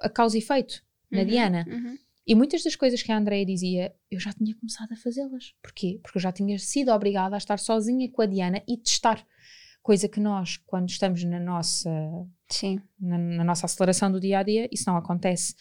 a 0.00 0.08
causa 0.08 0.36
e 0.36 0.40
efeito 0.40 0.82
na 1.10 1.20
uhum, 1.20 1.26
Diana. 1.26 1.66
Uhum. 1.68 1.98
E 2.24 2.34
muitas 2.36 2.62
das 2.62 2.76
coisas 2.76 3.02
que 3.02 3.10
a 3.10 3.18
Andrea 3.18 3.44
dizia, 3.44 3.92
eu 4.08 4.20
já 4.20 4.32
tinha 4.32 4.54
começado 4.54 4.92
a 4.92 4.96
fazê-las. 4.96 5.54
Porquê? 5.60 5.98
Porque 6.02 6.18
eu 6.18 6.22
já 6.22 6.30
tinha 6.30 6.56
sido 6.58 6.92
obrigada 6.92 7.34
a 7.34 7.38
estar 7.38 7.58
sozinha 7.58 8.08
com 8.10 8.22
a 8.22 8.26
Diana 8.26 8.62
e 8.68 8.76
testar 8.76 9.26
coisa 9.82 10.08
que 10.08 10.20
nós, 10.20 10.56
quando 10.66 10.88
estamos 10.88 11.22
na 11.24 11.40
nossa, 11.40 11.90
Sim. 12.48 12.80
Na, 12.98 13.18
na 13.18 13.44
nossa 13.44 13.66
aceleração 13.66 14.10
do 14.10 14.20
dia 14.20 14.38
a 14.38 14.42
dia, 14.42 14.68
isso 14.70 14.84
não 14.88 14.96
acontece. 14.96 15.54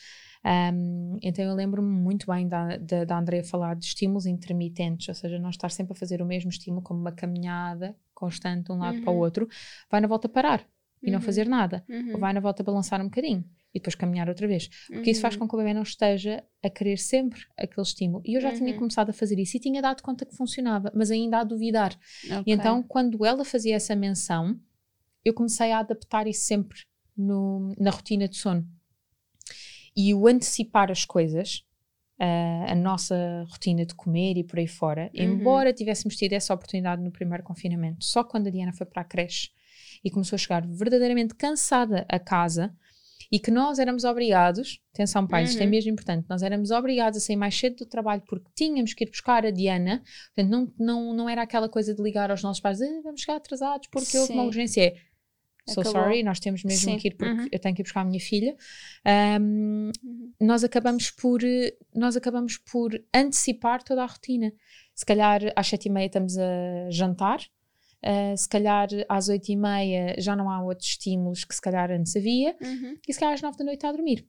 Um, 0.43 1.17
então 1.21 1.45
eu 1.45 1.53
lembro-me 1.53 1.89
muito 1.89 2.25
bem 2.25 2.47
da, 2.47 2.77
da, 2.77 3.05
da 3.05 3.17
Andrea 3.17 3.43
falar 3.43 3.75
de 3.75 3.85
estímulos 3.85 4.25
intermitentes, 4.25 5.07
ou 5.07 5.15
seja, 5.15 5.39
não 5.39 5.49
estar 5.49 5.69
sempre 5.69 5.93
a 5.93 5.95
fazer 5.95 6.21
o 6.21 6.25
mesmo 6.25 6.49
estímulo 6.49 6.81
como 6.81 6.99
uma 6.99 7.11
caminhada 7.11 7.95
constante 8.13 8.65
de 8.65 8.71
um 8.71 8.77
lado 8.77 8.97
uhum. 8.97 9.03
para 9.03 9.11
o 9.11 9.15
uhum. 9.15 9.21
outro, 9.21 9.47
vai 9.89 10.01
na 10.01 10.07
volta 10.07 10.27
parar 10.27 10.65
e 11.01 11.07
uhum. 11.07 11.13
não 11.13 11.21
fazer 11.21 11.47
nada, 11.47 11.83
uhum. 11.89 12.13
ou 12.13 12.19
vai 12.19 12.33
na 12.33 12.39
volta 12.39 12.63
balançar 12.63 13.01
um 13.01 13.05
bocadinho 13.05 13.45
e 13.73 13.79
depois 13.79 13.95
caminhar 13.95 14.27
outra 14.27 14.47
vez. 14.47 14.67
Porque 14.87 14.97
uhum. 14.97 15.11
isso 15.11 15.21
faz 15.21 15.35
uhum. 15.35 15.41
com 15.41 15.47
que 15.47 15.55
o 15.55 15.57
bebê 15.57 15.73
não 15.73 15.83
esteja 15.83 16.43
a 16.61 16.69
querer 16.69 16.97
sempre 16.97 17.39
aquele 17.57 17.81
estímulo. 17.81 18.21
E 18.25 18.35
eu 18.35 18.41
já 18.41 18.49
uhum. 18.49 18.57
tinha 18.57 18.77
começado 18.77 19.09
a 19.09 19.13
fazer 19.13 19.39
isso 19.39 19.57
e 19.57 19.59
tinha 19.59 19.81
dado 19.81 20.01
conta 20.01 20.25
que 20.25 20.35
funcionava, 20.35 20.91
mas 20.95 21.09
ainda 21.11 21.39
a 21.39 21.43
duvidar. 21.43 21.97
Okay. 22.25 22.43
E 22.45 22.51
então, 22.51 22.83
quando 22.83 23.25
ela 23.25 23.45
fazia 23.45 23.75
essa 23.75 23.95
menção, 23.95 24.59
eu 25.23 25.33
comecei 25.33 25.71
a 25.71 25.79
adaptar 25.79 26.27
isso 26.27 26.45
sempre 26.45 26.79
no, 27.15 27.73
na 27.79 27.91
rotina 27.91 28.27
de 28.27 28.37
sono. 28.37 28.67
E 29.95 30.13
o 30.13 30.27
antecipar 30.27 30.89
as 30.91 31.05
coisas 31.05 31.65
uh, 32.21 32.71
a 32.71 32.75
nossa 32.75 33.45
rotina 33.49 33.85
de 33.85 33.95
comer 33.95 34.37
e 34.37 34.43
por 34.43 34.59
aí 34.59 34.67
fora, 34.67 35.09
uhum. 35.15 35.23
embora 35.23 35.73
tivéssemos 35.73 36.15
tido 36.15 36.33
essa 36.33 36.53
oportunidade 36.53 37.01
no 37.01 37.11
primeiro 37.11 37.43
confinamento, 37.43 38.03
só 38.05 38.23
quando 38.23 38.47
a 38.47 38.51
Diana 38.51 38.73
foi 38.73 38.85
para 38.85 39.01
a 39.01 39.05
creche 39.05 39.49
e 40.03 40.09
começou 40.09 40.35
a 40.35 40.39
chegar 40.39 40.65
verdadeiramente 40.65 41.33
cansada 41.35 42.05
a 42.07 42.19
casa 42.19 42.73
e 43.31 43.39
que 43.39 43.49
nós 43.49 43.79
éramos 43.79 44.03
obrigados, 44.03 44.79
atenção 44.93 45.25
pais, 45.25 45.47
uhum. 45.47 45.51
isto 45.51 45.61
é 45.61 45.65
uhum. 45.65 45.71
mesmo 45.71 45.91
importante, 45.91 46.25
nós 46.29 46.43
éramos 46.43 46.69
obrigados 46.69 47.17
a 47.17 47.21
sair 47.21 47.37
mais 47.37 47.57
cedo 47.57 47.77
do 47.77 47.85
trabalho 47.85 48.21
porque 48.27 48.49
tínhamos 48.53 48.93
que 48.93 49.05
ir 49.05 49.09
buscar 49.09 49.45
a 49.45 49.51
Diana, 49.51 50.03
portanto 50.35 50.51
não, 50.51 50.73
não, 50.77 51.13
não 51.13 51.29
era 51.29 51.41
aquela 51.41 51.69
coisa 51.69 51.95
de 51.95 52.01
ligar 52.01 52.29
aos 52.29 52.43
nossos 52.43 52.61
pais, 52.61 52.81
ah, 52.81 53.01
vamos 53.03 53.21
chegar 53.21 53.37
atrasados 53.37 53.87
porque 53.89 54.07
Sim. 54.07 54.19
houve 54.19 54.33
uma 54.33 54.43
urgência, 54.43 54.93
So 55.69 55.81
Acabou. 55.81 56.01
sorry, 56.01 56.23
nós 56.23 56.39
temos 56.39 56.63
mesmo 56.63 56.91
Sim. 56.91 56.97
que 56.97 57.09
ir 57.09 57.15
porque 57.15 57.33
uhum. 57.33 57.47
eu 57.51 57.59
tenho 57.59 57.75
que 57.75 57.81
ir 57.81 57.83
buscar 57.83 58.01
a 58.01 58.03
minha 58.05 58.19
filha. 58.19 58.55
Um, 59.39 59.91
uhum. 60.03 60.33
Nós 60.41 60.63
acabamos 60.63 61.11
por 61.11 61.39
nós 61.93 62.17
acabamos 62.17 62.57
por 62.57 62.91
antecipar 63.13 63.83
toda 63.83 64.01
a 64.01 64.07
rotina. 64.07 64.51
Se 64.95 65.05
calhar 65.05 65.39
às 65.55 65.67
sete 65.67 65.85
e 65.85 65.91
meia 65.91 66.07
estamos 66.07 66.35
a 66.37 66.89
jantar, 66.89 67.41
uh, 68.03 68.37
se 68.37 68.47
calhar 68.47 68.87
às 69.07 69.29
oito 69.29 69.49
e 69.49 69.55
meia 69.55 70.15
já 70.17 70.35
não 70.35 70.49
há 70.49 70.63
outros 70.63 70.89
estímulos 70.89 71.43
que 71.43 71.55
se 71.55 71.61
calhar 71.61 71.91
antes 71.91 72.15
havia, 72.15 72.55
uhum. 72.61 72.97
e 73.07 73.13
se 73.13 73.19
calhar 73.19 73.33
às 73.33 73.41
nove 73.41 73.57
da 73.57 73.63
noite 73.63 73.77
está 73.77 73.89
a 73.89 73.93
dormir. 73.93 74.27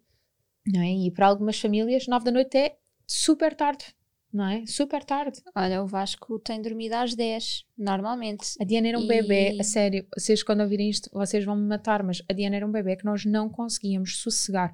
Não 0.67 0.81
é? 0.81 0.93
E 0.93 1.11
para 1.11 1.27
algumas 1.27 1.61
famílias, 1.61 2.07
nove 2.07 2.25
da 2.25 2.31
noite 2.31 2.57
é 2.57 2.77
super 3.07 3.55
tarde 3.55 3.95
não 4.33 4.47
é? 4.49 4.65
Super 4.67 5.05
tarde. 5.05 5.41
Olha, 5.55 5.83
o 5.83 5.87
Vasco 5.87 6.39
tem 6.39 6.63
dormido 6.63 6.95
às 6.95 7.15
10, 7.15 7.67
normalmente. 7.77 8.55
A 8.59 8.65
Diana 8.65 8.89
era 8.89 8.99
um 8.99 9.05
e... 9.05 9.07
bebê, 9.07 9.59
a 9.61 9.65
sério, 9.65 10.07
vocês 10.17 10.43
quando 10.43 10.61
ouvirem 10.61 10.89
isto, 10.89 11.11
vocês 11.13 11.45
vão 11.45 11.55
me 11.55 11.69
matar, 11.69 12.03
mas 12.03 12.23
a 12.29 12.33
Diana 12.33 12.57
era 12.57 12.67
um 12.67 12.73
bebê 12.73 12.97
que 12.97 13.05
nós 13.05 13.27
não 13.27 13.51
conseguíamos 13.51 14.17
sossegar. 14.23 14.73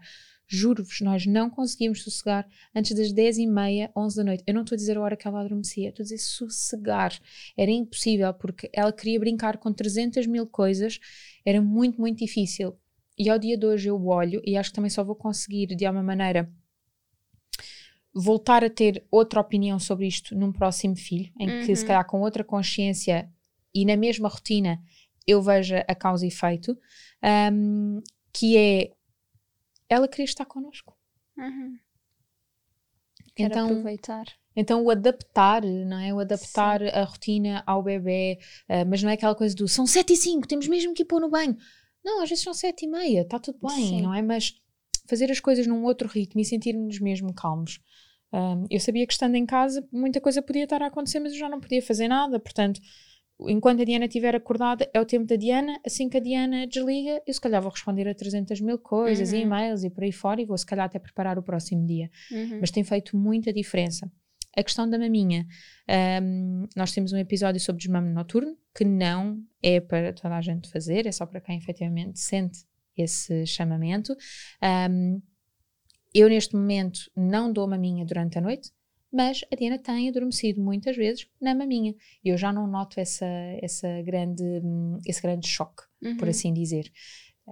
Juro-vos, 0.50 1.02
nós 1.02 1.26
não 1.26 1.50
conseguíamos 1.50 2.02
sossegar 2.02 2.48
antes 2.74 2.96
das 2.96 3.12
10 3.12 3.38
e 3.38 3.46
meia, 3.46 3.92
11 3.94 4.16
da 4.16 4.24
noite. 4.24 4.44
Eu 4.46 4.54
não 4.54 4.62
estou 4.62 4.74
a 4.74 4.78
dizer 4.78 4.96
a 4.96 5.00
hora 5.02 5.16
que 5.16 5.28
ela 5.28 5.40
adormecia, 5.40 5.90
estou 5.90 6.02
a 6.02 6.04
dizer 6.04 6.18
sossegar. 6.18 7.12
Era 7.54 7.70
impossível, 7.70 8.32
porque 8.32 8.70
ela 8.72 8.90
queria 8.90 9.20
brincar 9.20 9.58
com 9.58 9.70
300 9.70 10.26
mil 10.26 10.46
coisas, 10.46 10.98
era 11.44 11.60
muito, 11.60 12.00
muito 12.00 12.18
difícil. 12.18 12.74
E 13.18 13.28
ao 13.28 13.38
dia 13.38 13.58
de 13.58 13.66
hoje 13.66 13.90
eu 13.90 14.06
olho 14.06 14.40
e 14.42 14.56
acho 14.56 14.70
que 14.70 14.76
também 14.76 14.90
só 14.90 15.04
vou 15.04 15.16
conseguir, 15.16 15.66
de 15.66 15.84
alguma 15.84 16.02
maneira, 16.02 16.50
voltar 18.14 18.64
a 18.64 18.70
ter 18.70 19.04
outra 19.10 19.40
opinião 19.40 19.78
sobre 19.78 20.06
isto 20.06 20.34
num 20.34 20.50
próximo 20.50 20.96
filho, 20.96 21.30
em 21.38 21.48
uhum. 21.48 21.66
que 21.66 21.76
se 21.76 21.82
uhum. 21.82 21.88
calhar 21.88 22.06
com 22.06 22.20
outra 22.20 22.42
consciência 22.42 23.28
e 23.74 23.84
na 23.84 23.96
mesma 23.96 24.28
rotina 24.28 24.80
eu 25.26 25.42
veja 25.42 25.84
a 25.86 25.94
causa 25.94 26.24
e 26.24 26.28
efeito, 26.28 26.76
um, 27.52 28.00
que 28.32 28.56
é 28.56 28.92
ela 29.88 30.08
queria 30.08 30.24
estar 30.24 30.44
connosco. 30.44 30.96
Uhum. 31.36 31.78
Quero 33.34 33.52
então, 33.52 33.66
aproveitar. 33.66 34.26
Então 34.56 34.84
o 34.84 34.90
adaptar, 34.90 35.62
não 35.62 35.98
é? 35.98 36.12
O 36.12 36.18
adaptar 36.18 36.80
Sim. 36.80 36.88
a 36.88 37.04
rotina 37.04 37.62
ao 37.66 37.82
bebê, 37.82 38.38
uh, 38.68 38.84
mas 38.88 39.02
não 39.02 39.10
é 39.10 39.14
aquela 39.14 39.34
coisa 39.34 39.54
do 39.54 39.68
são 39.68 39.86
sete 39.86 40.14
e 40.14 40.16
cinco, 40.16 40.48
temos 40.48 40.66
mesmo 40.66 40.92
que 40.92 41.02
ir 41.02 41.06
pôr 41.06 41.20
no 41.20 41.30
banho. 41.30 41.56
Não, 42.04 42.22
às 42.22 42.28
vezes 42.28 42.42
são 42.42 42.54
sete 42.54 42.84
e 42.84 42.88
meia, 42.88 43.22
está 43.22 43.38
tudo 43.38 43.58
bem, 43.62 43.88
Sim. 43.88 44.02
não 44.02 44.14
é? 44.14 44.22
Mas 44.22 44.54
fazer 45.08 45.30
as 45.30 45.40
coisas 45.40 45.66
num 45.66 45.84
outro 45.84 46.08
ritmo 46.08 46.40
e 46.40 46.44
sentirmos 46.44 46.98
mesmo 47.00 47.32
calmos. 47.32 47.80
Um, 48.32 48.66
eu 48.68 48.78
sabia 48.78 49.06
que 49.06 49.12
estando 49.12 49.36
em 49.36 49.46
casa 49.46 49.86
muita 49.90 50.20
coisa 50.20 50.42
podia 50.42 50.64
estar 50.64 50.82
a 50.82 50.86
acontecer, 50.86 51.18
mas 51.18 51.32
eu 51.32 51.38
já 51.38 51.48
não 51.48 51.60
podia 51.60 51.80
fazer 51.80 52.08
nada, 52.08 52.38
portanto, 52.38 52.80
enquanto 53.40 53.82
a 53.82 53.84
Diana 53.84 54.06
estiver 54.06 54.34
acordada, 54.34 54.88
é 54.92 55.00
o 55.00 55.04
tempo 55.04 55.26
da 55.26 55.36
Diana. 55.36 55.78
Assim 55.84 56.08
que 56.08 56.16
a 56.16 56.20
Diana 56.20 56.66
desliga, 56.66 57.22
eu 57.26 57.32
se 57.32 57.40
calhar 57.40 57.62
vou 57.62 57.70
responder 57.70 58.08
a 58.08 58.14
300 58.14 58.60
mil 58.60 58.78
coisas, 58.78 59.32
uhum. 59.32 59.38
e-mails 59.38 59.84
e 59.84 59.90
por 59.90 60.04
aí 60.04 60.12
fora, 60.12 60.40
e 60.40 60.44
vou 60.44 60.56
se 60.56 60.66
calhar 60.66 60.86
até 60.86 60.98
preparar 60.98 61.38
o 61.38 61.42
próximo 61.42 61.86
dia. 61.86 62.10
Uhum. 62.30 62.58
Mas 62.60 62.70
tem 62.70 62.82
feito 62.82 63.16
muita 63.16 63.52
diferença. 63.52 64.10
A 64.56 64.62
questão 64.62 64.88
da 64.90 64.98
maminha, 64.98 65.46
um, 66.22 66.66
nós 66.74 66.92
temos 66.92 67.12
um 67.12 67.16
episódio 67.16 67.60
sobre 67.60 67.80
desmame 67.80 68.12
noturno, 68.12 68.56
que 68.74 68.84
não 68.84 69.40
é 69.62 69.78
para 69.78 70.12
toda 70.12 70.36
a 70.36 70.40
gente 70.40 70.68
fazer, 70.70 71.06
é 71.06 71.12
só 71.12 71.24
para 71.26 71.40
quem 71.40 71.58
efetivamente 71.58 72.18
sente 72.18 72.64
esse 72.96 73.46
chamamento. 73.46 74.16
Um, 74.90 75.22
eu, 76.12 76.28
neste 76.28 76.56
momento, 76.56 77.00
não 77.14 77.52
dou 77.52 77.68
maminha 77.68 78.04
durante 78.04 78.38
a 78.38 78.40
noite, 78.40 78.70
mas 79.12 79.40
a 79.52 79.56
Diana 79.56 79.78
tem 79.78 80.08
adormecido 80.08 80.60
muitas 80.62 80.96
vezes 80.96 81.26
na 81.40 81.54
maminha. 81.54 81.94
E 82.24 82.28
eu 82.28 82.36
já 82.36 82.52
não 82.52 82.66
noto 82.66 83.00
essa, 83.00 83.26
essa 83.62 83.88
grande, 84.02 84.44
esse 85.06 85.22
grande 85.22 85.48
choque, 85.48 85.82
uhum. 86.02 86.16
por 86.16 86.28
assim 86.28 86.52
dizer. 86.52 86.90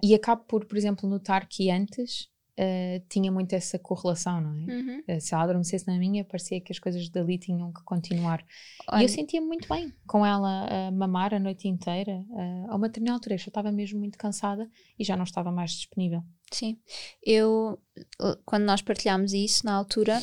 E 0.02 0.14
acabo 0.14 0.44
por, 0.44 0.64
por 0.64 0.76
exemplo, 0.76 1.08
notar 1.08 1.48
que 1.48 1.70
antes 1.70 2.28
uh, 2.58 3.04
tinha 3.08 3.30
muito 3.30 3.54
essa 3.54 3.78
correlação, 3.78 4.40
não 4.40 4.54
é? 4.54 4.74
Uhum. 4.74 5.02
Uh, 5.08 5.20
se 5.20 5.34
ela 5.34 5.44
adormecesse 5.44 5.86
na 5.86 5.98
minha, 5.98 6.24
parecia 6.24 6.60
que 6.60 6.72
as 6.72 6.78
coisas 6.78 7.08
dali 7.08 7.38
tinham 7.38 7.72
que 7.72 7.82
continuar. 7.84 8.44
Olha. 8.88 9.02
E 9.02 9.04
eu 9.04 9.08
sentia 9.08 9.40
muito 9.40 9.68
bem 9.68 9.92
com 10.06 10.24
ela 10.24 10.88
a 10.88 10.90
mamar 10.90 11.34
a 11.34 11.38
noite 11.38 11.68
inteira. 11.68 12.24
Uh, 12.30 12.70
a 12.70 12.76
uma 12.76 12.88
determinada 12.88 13.16
altura 13.16 13.34
eu 13.34 13.38
já 13.38 13.48
estava 13.48 13.70
mesmo 13.70 13.98
muito 13.98 14.18
cansada 14.18 14.68
e 14.98 15.04
já 15.04 15.16
não 15.16 15.24
estava 15.24 15.50
mais 15.50 15.72
disponível. 15.72 16.22
Sim, 16.52 16.78
eu, 17.24 17.76
quando 18.44 18.62
nós 18.62 18.80
partilhámos 18.80 19.32
isso 19.32 19.66
na 19.66 19.74
altura, 19.74 20.22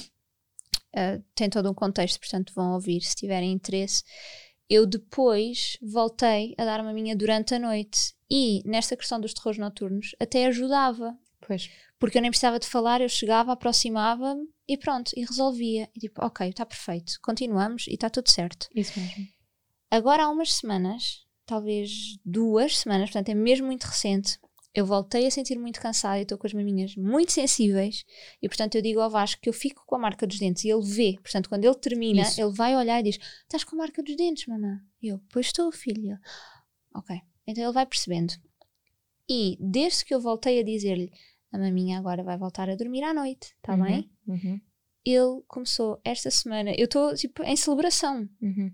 uh, 0.96 1.24
tem 1.36 1.50
todo 1.50 1.70
um 1.70 1.74
contexto, 1.74 2.20
portanto 2.20 2.54
vão 2.56 2.74
ouvir 2.74 3.02
se 3.02 3.16
tiverem 3.16 3.52
interesse. 3.52 4.04
Eu 4.70 4.86
depois 4.86 5.78
voltei 5.82 6.56
a 6.58 6.66
dar 6.66 6.80
uma 6.82 6.94
minha 6.94 7.16
durante 7.16 7.54
a 7.54 7.60
noite 7.60 8.14
e 8.30 8.62
nesta 8.66 8.96
questão 8.96 9.20
dos 9.20 9.34
terrores 9.34 9.60
noturnos 9.60 10.16
até 10.20 10.46
ajudava. 10.46 11.18
Pois. 11.46 11.70
Porque 12.00 12.18
eu 12.18 12.22
nem 12.22 12.32
precisava 12.32 12.60
de 12.60 12.68
falar, 12.68 13.02
eu 13.02 13.10
chegava, 13.10 13.52
aproximava-me 13.52 14.48
e 14.68 14.78
pronto, 14.78 15.12
e 15.16 15.26
resolvia. 15.26 15.90
E 15.96 16.00
tipo, 16.00 16.26
ok, 16.26 16.50
está 16.50 16.66
perfeito, 16.66 17.14
continuamos 17.22 17.88
e 17.88 17.94
está 17.94 18.10
tudo 18.10 18.30
certo. 18.30 18.68
Isso 18.74 19.00
mesmo. 19.00 19.28
Agora 19.92 20.24
há 20.24 20.30
umas 20.30 20.54
semanas, 20.54 21.26
talvez 21.46 22.18
duas 22.26 22.80
semanas, 22.80 23.10
portanto 23.10 23.30
é 23.30 23.36
mesmo 23.36 23.68
muito 23.68 23.84
recente, 23.84 24.40
eu 24.74 24.86
voltei 24.86 25.28
a 25.28 25.32
sentir 25.32 25.58
muito 25.60 25.80
cansada 25.80 26.20
e 26.20 26.24
estou 26.24 26.38
com 26.38 26.48
as 26.48 26.54
maminhas 26.54 26.96
muito 26.96 27.32
sensíveis 27.32 28.04
e 28.42 28.48
portanto 28.48 28.76
eu 28.76 28.82
digo 28.82 29.00
ao 29.00 29.10
Vasco 29.10 29.42
que 29.42 29.50
eu 29.50 29.54
fico 29.54 29.84
com 29.86 29.96
a 29.96 30.00
marca 30.00 30.26
dos 30.26 30.40
dentes 30.40 30.64
e 30.64 30.70
ele 30.70 30.84
vê, 30.84 31.18
portanto 31.22 31.48
quando 31.48 31.66
ele 31.66 31.76
termina 31.76 32.24
Isso. 32.24 32.42
ele 32.42 32.52
vai 32.52 32.76
olhar 32.76 33.00
e 33.00 33.04
diz 33.04 33.20
estás 33.44 33.64
com 33.64 33.76
a 33.76 33.80
marca 33.80 34.02
dos 34.02 34.16
dentes 34.16 34.48
mamã? 34.48 34.82
E 35.02 35.10
eu, 35.10 35.22
pois 35.30 35.48
estou 35.48 35.72
filha 35.72 36.20
ok, 36.96 37.22
então 37.46 37.64
ele 37.64 37.74
vai 37.74 37.86
percebendo 37.86 38.34
e 39.30 39.58
desde 39.60 40.04
que 40.04 40.14
eu 40.14 40.20
voltei 40.20 40.60
a 40.60 40.64
dizer-lhe 40.64 41.12
a 41.52 41.58
maminha 41.58 42.00
agora 42.00 42.24
vai 42.24 42.38
voltar 42.38 42.70
a 42.70 42.76
dormir 42.76 43.04
à 43.04 43.14
noite, 43.14 43.54
está 43.58 43.76
uhum, 43.76 43.84
bem? 43.84 44.12
Uhum. 44.28 44.60
Ele 45.06 45.44
começou 45.48 46.02
esta 46.04 46.32
semana, 46.32 46.72
eu 46.72 46.86
estou 46.86 47.14
tipo 47.14 47.44
em 47.44 47.56
celebração 47.56 48.28
uhum 48.42 48.74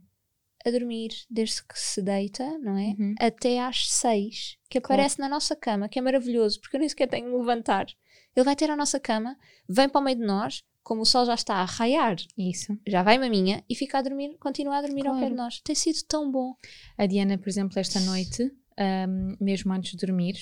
a 0.69 0.71
dormir 0.71 1.09
desde 1.29 1.63
que 1.63 1.77
se 1.79 2.01
deita, 2.01 2.57
não 2.59 2.77
é? 2.77 2.95
Uhum. 2.97 3.15
Até 3.19 3.59
às 3.59 3.91
seis, 3.91 4.57
que 4.69 4.77
aparece 4.77 5.17
claro. 5.17 5.29
na 5.29 5.35
nossa 5.35 5.55
cama, 5.55 5.89
que 5.89 5.99
é 5.99 6.01
maravilhoso, 6.01 6.59
porque 6.59 6.77
eu 6.77 6.79
nem 6.79 6.89
sequer 6.89 7.07
tenho 7.07 7.29
de 7.29 7.35
levantar. 7.35 7.87
Ele 8.35 8.45
vai 8.45 8.55
ter 8.55 8.69
a 8.69 8.75
nossa 8.75 8.99
cama, 8.99 9.37
vem 9.67 9.89
para 9.89 9.99
o 9.99 10.03
meio 10.03 10.17
de 10.17 10.25
nós, 10.25 10.63
como 10.83 11.01
o 11.01 11.05
sol 11.05 11.25
já 11.25 11.35
está 11.35 11.55
a 11.55 11.65
raiar, 11.65 12.15
isso, 12.37 12.77
já 12.87 13.03
vai 13.03 13.17
maminha 13.17 13.63
e 13.69 13.75
fica 13.75 13.99
a 13.99 14.01
dormir, 14.01 14.37
continua 14.39 14.77
a 14.77 14.81
dormir 14.81 15.01
claro. 15.01 15.17
ao 15.17 15.23
pé 15.23 15.29
de 15.29 15.35
nós. 15.35 15.59
Tem 15.61 15.75
sido 15.75 15.99
tão 16.07 16.31
bom. 16.31 16.55
A 16.97 17.05
Diana, 17.05 17.37
por 17.37 17.49
exemplo, 17.49 17.77
esta 17.77 17.99
noite, 17.99 18.51
um, 18.79 19.35
mesmo 19.39 19.73
antes 19.73 19.91
de 19.91 20.05
dormir, 20.05 20.35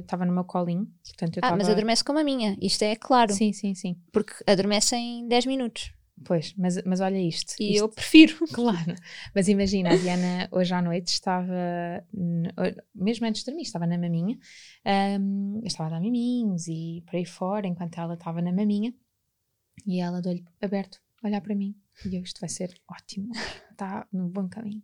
estava 0.00 0.24
uh, 0.24 0.26
no 0.26 0.32
meu 0.32 0.44
colinho. 0.44 0.88
Portanto, 1.04 1.36
eu 1.36 1.40
ah, 1.40 1.48
tava... 1.48 1.56
mas 1.56 1.68
adormece 1.68 2.02
como 2.02 2.18
a 2.18 2.24
minha, 2.24 2.56
isto 2.60 2.82
é 2.82 2.96
claro. 2.96 3.32
Sim, 3.32 3.52
sim, 3.52 3.74
sim. 3.74 3.96
Porque 4.10 4.32
adormece 4.46 4.96
em 4.96 5.28
10 5.28 5.46
minutos. 5.46 5.92
Pois, 6.24 6.54
mas, 6.56 6.82
mas 6.84 7.00
olha 7.00 7.18
isto. 7.18 7.54
E 7.58 7.72
isto, 7.72 7.80
eu 7.82 7.88
prefiro. 7.88 8.36
Claro. 8.52 8.94
Mas 9.34 9.48
imagina, 9.48 9.90
a 9.90 9.96
Diana 9.96 10.48
hoje 10.52 10.74
à 10.74 10.82
noite 10.82 11.08
estava, 11.08 11.54
mesmo 12.94 13.26
antes 13.26 13.42
de 13.42 13.46
dormir, 13.50 13.62
estava 13.62 13.86
na 13.86 13.98
maminha. 13.98 14.38
Um, 15.20 15.58
eu 15.60 15.66
estava 15.66 15.88
a 15.88 15.92
dar 15.92 16.00
miminhos 16.00 16.68
e 16.68 17.02
por 17.06 17.16
aí 17.16 17.24
fora, 17.24 17.66
enquanto 17.66 17.98
ela 17.98 18.14
estava 18.14 18.40
na 18.40 18.52
maminha. 18.52 18.94
E 19.86 20.00
ela 20.00 20.20
de 20.20 20.28
olho 20.28 20.44
aberto, 20.60 21.00
olhar 21.24 21.40
para 21.40 21.54
mim. 21.54 21.74
E 22.06 22.16
eu, 22.16 22.22
isto 22.22 22.40
vai 22.40 22.48
ser 22.48 22.74
ótimo, 22.88 23.30
está 23.72 24.06
no 24.12 24.28
bom 24.28 24.48
caminho. 24.48 24.82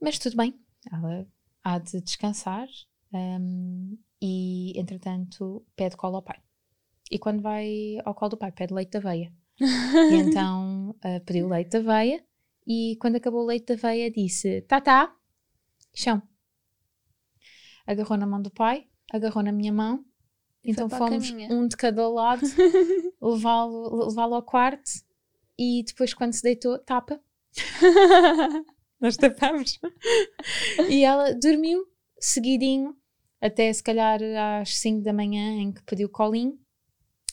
Mas 0.00 0.18
tudo 0.18 0.36
bem, 0.36 0.54
ela 0.92 1.26
há 1.62 1.78
de 1.78 2.00
descansar 2.00 2.68
um, 3.12 3.98
e, 4.20 4.78
entretanto, 4.78 5.66
pede 5.74 5.96
colo 5.96 6.16
ao 6.16 6.22
pai. 6.22 6.40
E 7.10 7.18
quando 7.18 7.42
vai 7.42 7.96
ao 8.04 8.14
colo 8.14 8.30
do 8.30 8.36
pai, 8.36 8.52
pede 8.52 8.72
leite 8.72 8.90
de 8.90 8.98
aveia 8.98 9.32
e 10.10 10.14
então 10.16 10.90
uh, 10.90 11.24
pediu 11.24 11.48
leite 11.48 11.70
de 11.70 11.76
aveia 11.78 12.24
e 12.66 12.96
quando 13.00 13.16
acabou 13.16 13.42
o 13.42 13.46
leite 13.46 13.66
de 13.66 13.72
aveia 13.74 14.10
disse: 14.10 14.62
Tá, 14.62 14.80
tá, 14.80 15.14
chão. 15.94 16.22
Agarrou 17.86 18.16
na 18.16 18.26
mão 18.26 18.40
do 18.40 18.50
pai, 18.50 18.86
agarrou 19.12 19.42
na 19.42 19.52
minha 19.52 19.72
mão, 19.72 20.04
então 20.64 20.88
fomos 20.88 21.30
um 21.50 21.68
de 21.68 21.76
cada 21.76 22.08
lado 22.08 22.42
levá-lo 23.20 24.08
levá 24.08 24.22
ao 24.24 24.42
quarto 24.42 24.90
e 25.58 25.84
depois, 25.86 26.12
quando 26.12 26.32
se 26.32 26.42
deitou, 26.42 26.78
tapa. 26.78 27.20
Nós 29.00 29.16
tapamos. 29.16 29.78
e 30.88 31.04
ela 31.04 31.32
dormiu 31.34 31.86
seguidinho 32.18 32.96
até 33.40 33.72
se 33.72 33.82
calhar 33.82 34.20
às 34.60 34.78
5 34.78 35.02
da 35.02 35.12
manhã 35.12 35.60
em 35.60 35.72
que 35.72 35.82
pediu 35.84 36.08
colinho 36.08 36.58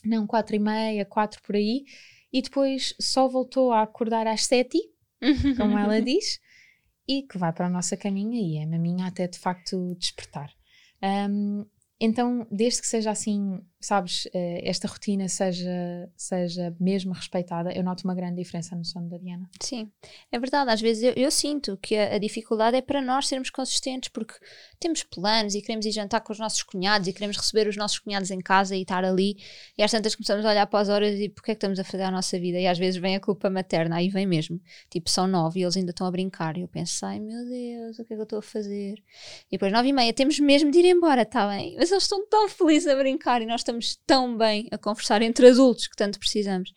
não, 0.03 0.25
quatro 0.27 0.55
e 0.55 0.59
meia, 0.59 1.05
quatro 1.05 1.41
por 1.41 1.55
aí, 1.55 1.83
e 2.31 2.41
depois 2.41 2.93
só 2.99 3.27
voltou 3.27 3.71
a 3.71 3.81
acordar 3.81 4.27
às 4.27 4.45
sete, 4.45 4.79
como 5.57 5.77
ela 5.77 5.99
diz, 6.01 6.39
e 7.07 7.23
que 7.23 7.37
vai 7.37 7.51
para 7.51 7.67
a 7.67 7.69
nossa 7.69 7.97
caminha 7.97 8.39
e 8.39 8.57
é 8.57 8.65
maminha 8.65 9.07
até 9.07 9.27
de 9.27 9.37
facto 9.37 9.95
despertar. 9.95 10.51
Um, 11.29 11.65
então, 11.99 12.47
desde 12.49 12.81
que 12.81 12.87
seja 12.87 13.11
assim, 13.11 13.59
sabes, 13.81 14.27
eh, 14.33 14.61
esta 14.63 14.87
rotina 14.87 15.27
seja, 15.27 16.09
seja 16.15 16.75
mesmo 16.79 17.13
respeitada, 17.13 17.71
eu 17.73 17.83
noto 17.83 18.03
uma 18.03 18.13
grande 18.13 18.35
diferença 18.35 18.75
no 18.75 18.85
sono 18.85 19.09
da 19.09 19.17
Diana. 19.17 19.49
Sim, 19.59 19.91
é 20.31 20.39
verdade. 20.39 20.71
Às 20.71 20.79
vezes 20.79 21.03
eu, 21.03 21.13
eu 21.15 21.31
sinto 21.31 21.77
que 21.77 21.95
a, 21.97 22.15
a, 22.15 22.17
dificuldade 22.17 22.77
é 22.77 22.81
para 22.81 23.01
nós 23.01 23.27
sermos 23.27 23.49
consistentes, 23.49 24.09
porque 24.09 24.35
temos 24.79 25.03
planos 25.03 25.55
e 25.55 25.61
queremos 25.61 25.85
ir 25.85 25.91
jantar 25.91 26.21
com 26.21 26.31
os 26.31 26.39
nossos 26.39 26.63
cunhados 26.63 27.07
e 27.07 27.13
queremos 27.13 27.37
receber 27.37 27.67
os 27.67 27.75
nossos 27.75 27.99
cunhados 27.99 28.29
em 28.31 28.39
casa 28.39 28.75
e 28.75 28.81
estar 28.81 29.03
ali. 29.03 29.37
E 29.77 29.83
às 29.83 29.91
tantas 29.91 30.15
começamos 30.15 30.45
a 30.45 30.49
olhar 30.49 30.67
para 30.67 30.79
as 30.79 30.89
horas 30.89 31.19
e 31.19 31.29
porque 31.29 31.51
é 31.51 31.55
que 31.55 31.57
estamos 31.57 31.79
a 31.79 31.83
fazer 31.83 32.03
a 32.03 32.11
nossa 32.11 32.39
vida? 32.39 32.59
E 32.59 32.67
às 32.67 32.77
vezes 32.77 32.99
vem 32.99 33.15
a 33.15 33.19
culpa 33.19 33.49
materna, 33.49 33.97
aí 33.97 34.09
vem 34.09 34.25
mesmo. 34.25 34.59
Tipo, 34.89 35.09
são 35.09 35.27
nove 35.27 35.59
e 35.59 35.63
eles 35.63 35.75
ainda 35.77 35.91
estão 35.91 36.05
a 36.05 36.11
brincar. 36.11 36.57
E 36.57 36.61
eu 36.61 36.67
penso, 36.67 37.05
ai 37.05 37.19
meu 37.19 37.45
Deus, 37.45 37.99
o 37.99 38.05
que 38.05 38.13
é 38.13 38.15
que 38.15 38.21
eu 38.21 38.23
estou 38.23 38.39
a 38.39 38.43
fazer? 38.43 39.01
E 39.47 39.51
depois 39.51 39.71
nove 39.71 39.89
e 39.89 39.93
meia, 39.93 40.13
temos 40.13 40.39
mesmo 40.39 40.71
de 40.71 40.79
ir 40.79 40.85
embora, 40.85 41.23
está 41.23 41.47
bem? 41.47 41.75
Mas 41.77 41.91
eles 41.91 42.03
estão 42.03 42.25
tão 42.27 42.47
felizes 42.49 42.87
a 42.87 42.95
brincar 42.95 43.41
e 43.41 43.45
nós 43.45 43.61
estamos 43.61 43.70
tão 44.05 44.37
bem 44.37 44.67
a 44.71 44.77
conversar 44.77 45.21
entre 45.21 45.47
adultos 45.47 45.87
que 45.87 45.95
tanto 45.95 46.19
precisamos. 46.19 46.73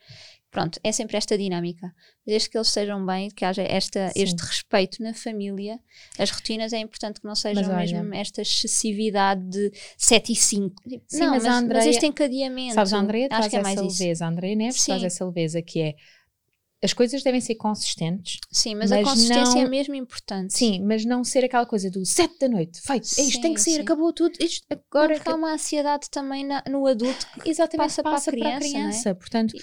Pronto, 0.54 0.78
é 0.85 0.92
sempre 0.92 1.16
esta 1.16 1.37
dinâmica. 1.37 1.92
Desde 2.24 2.48
que 2.48 2.57
eles 2.57 2.68
sejam 2.68 3.04
bem, 3.04 3.28
que 3.28 3.44
haja 3.44 3.62
esta, 3.62 4.12
este 4.14 4.40
respeito 4.40 5.02
na 5.02 5.12
família, 5.12 5.80
as 6.16 6.30
rotinas 6.30 6.72
é 6.72 6.78
importante 6.78 7.20
que 7.20 7.26
não 7.26 7.35
sejam 7.35 7.76
mesmo 7.76 8.14
esta 8.14 8.40
excessividade 8.40 9.42
de 9.48 9.72
7 9.98 10.33
e 10.33 10.37
5. 10.37 10.83
Sim, 11.09 11.18
não, 11.18 11.30
mas, 11.30 11.42
mas, 11.42 11.57
Andrea, 11.57 11.80
mas 11.80 11.87
este 11.88 12.07
encadeamento. 12.07 12.74
Sabes, 12.74 12.92
a 12.92 12.98
Andrea 12.98 13.28
traz 13.28 13.52
é 13.52 13.57
essa 13.57 13.83
leveza, 13.83 14.24
a 14.24 14.28
Andrea 14.28 14.54
Neves 14.54 14.80
Sim. 14.80 14.92
traz 14.92 15.02
essa 15.02 15.24
leveza 15.24 15.61
que 15.61 15.80
é 15.80 15.96
as 16.82 16.92
coisas 16.92 17.22
devem 17.22 17.40
ser 17.40 17.54
consistentes. 17.54 18.38
Sim, 18.50 18.74
mas, 18.74 18.90
mas 18.90 19.00
a 19.00 19.02
consistência 19.10 19.54
não, 19.54 19.62
é 19.62 19.68
mesmo 19.68 19.94
importante. 19.94 20.52
Sim, 20.52 20.82
mas 20.84 21.04
não 21.04 21.24
ser 21.24 21.44
aquela 21.44 21.64
coisa 21.64 21.90
do 21.90 22.04
sete 22.04 22.38
da 22.38 22.48
noite, 22.48 22.80
feito, 22.80 23.06
sim, 23.06 23.26
isto 23.26 23.40
tem 23.40 23.54
que 23.54 23.60
ser, 23.60 23.72
sim. 23.72 23.80
acabou 23.80 24.12
tudo, 24.12 24.37
isto 24.40 24.66
agora. 24.70 25.14
Porque 25.14 25.30
há 25.30 25.34
uma 25.34 25.52
ansiedade 25.54 26.10
também 26.10 26.44
na, 26.44 26.62
no 26.68 26.87
adulto 26.87 27.26
que 27.42 27.48
Exatamente, 27.48 27.87
passa, 27.87 28.02
passa 28.02 28.30
para 28.30 28.56
a 28.56 28.58
criança. 28.58 28.58
Para 28.58 28.66
a 28.66 28.70
criança. 28.70 29.08
É? 29.10 29.14
Portanto, 29.14 29.56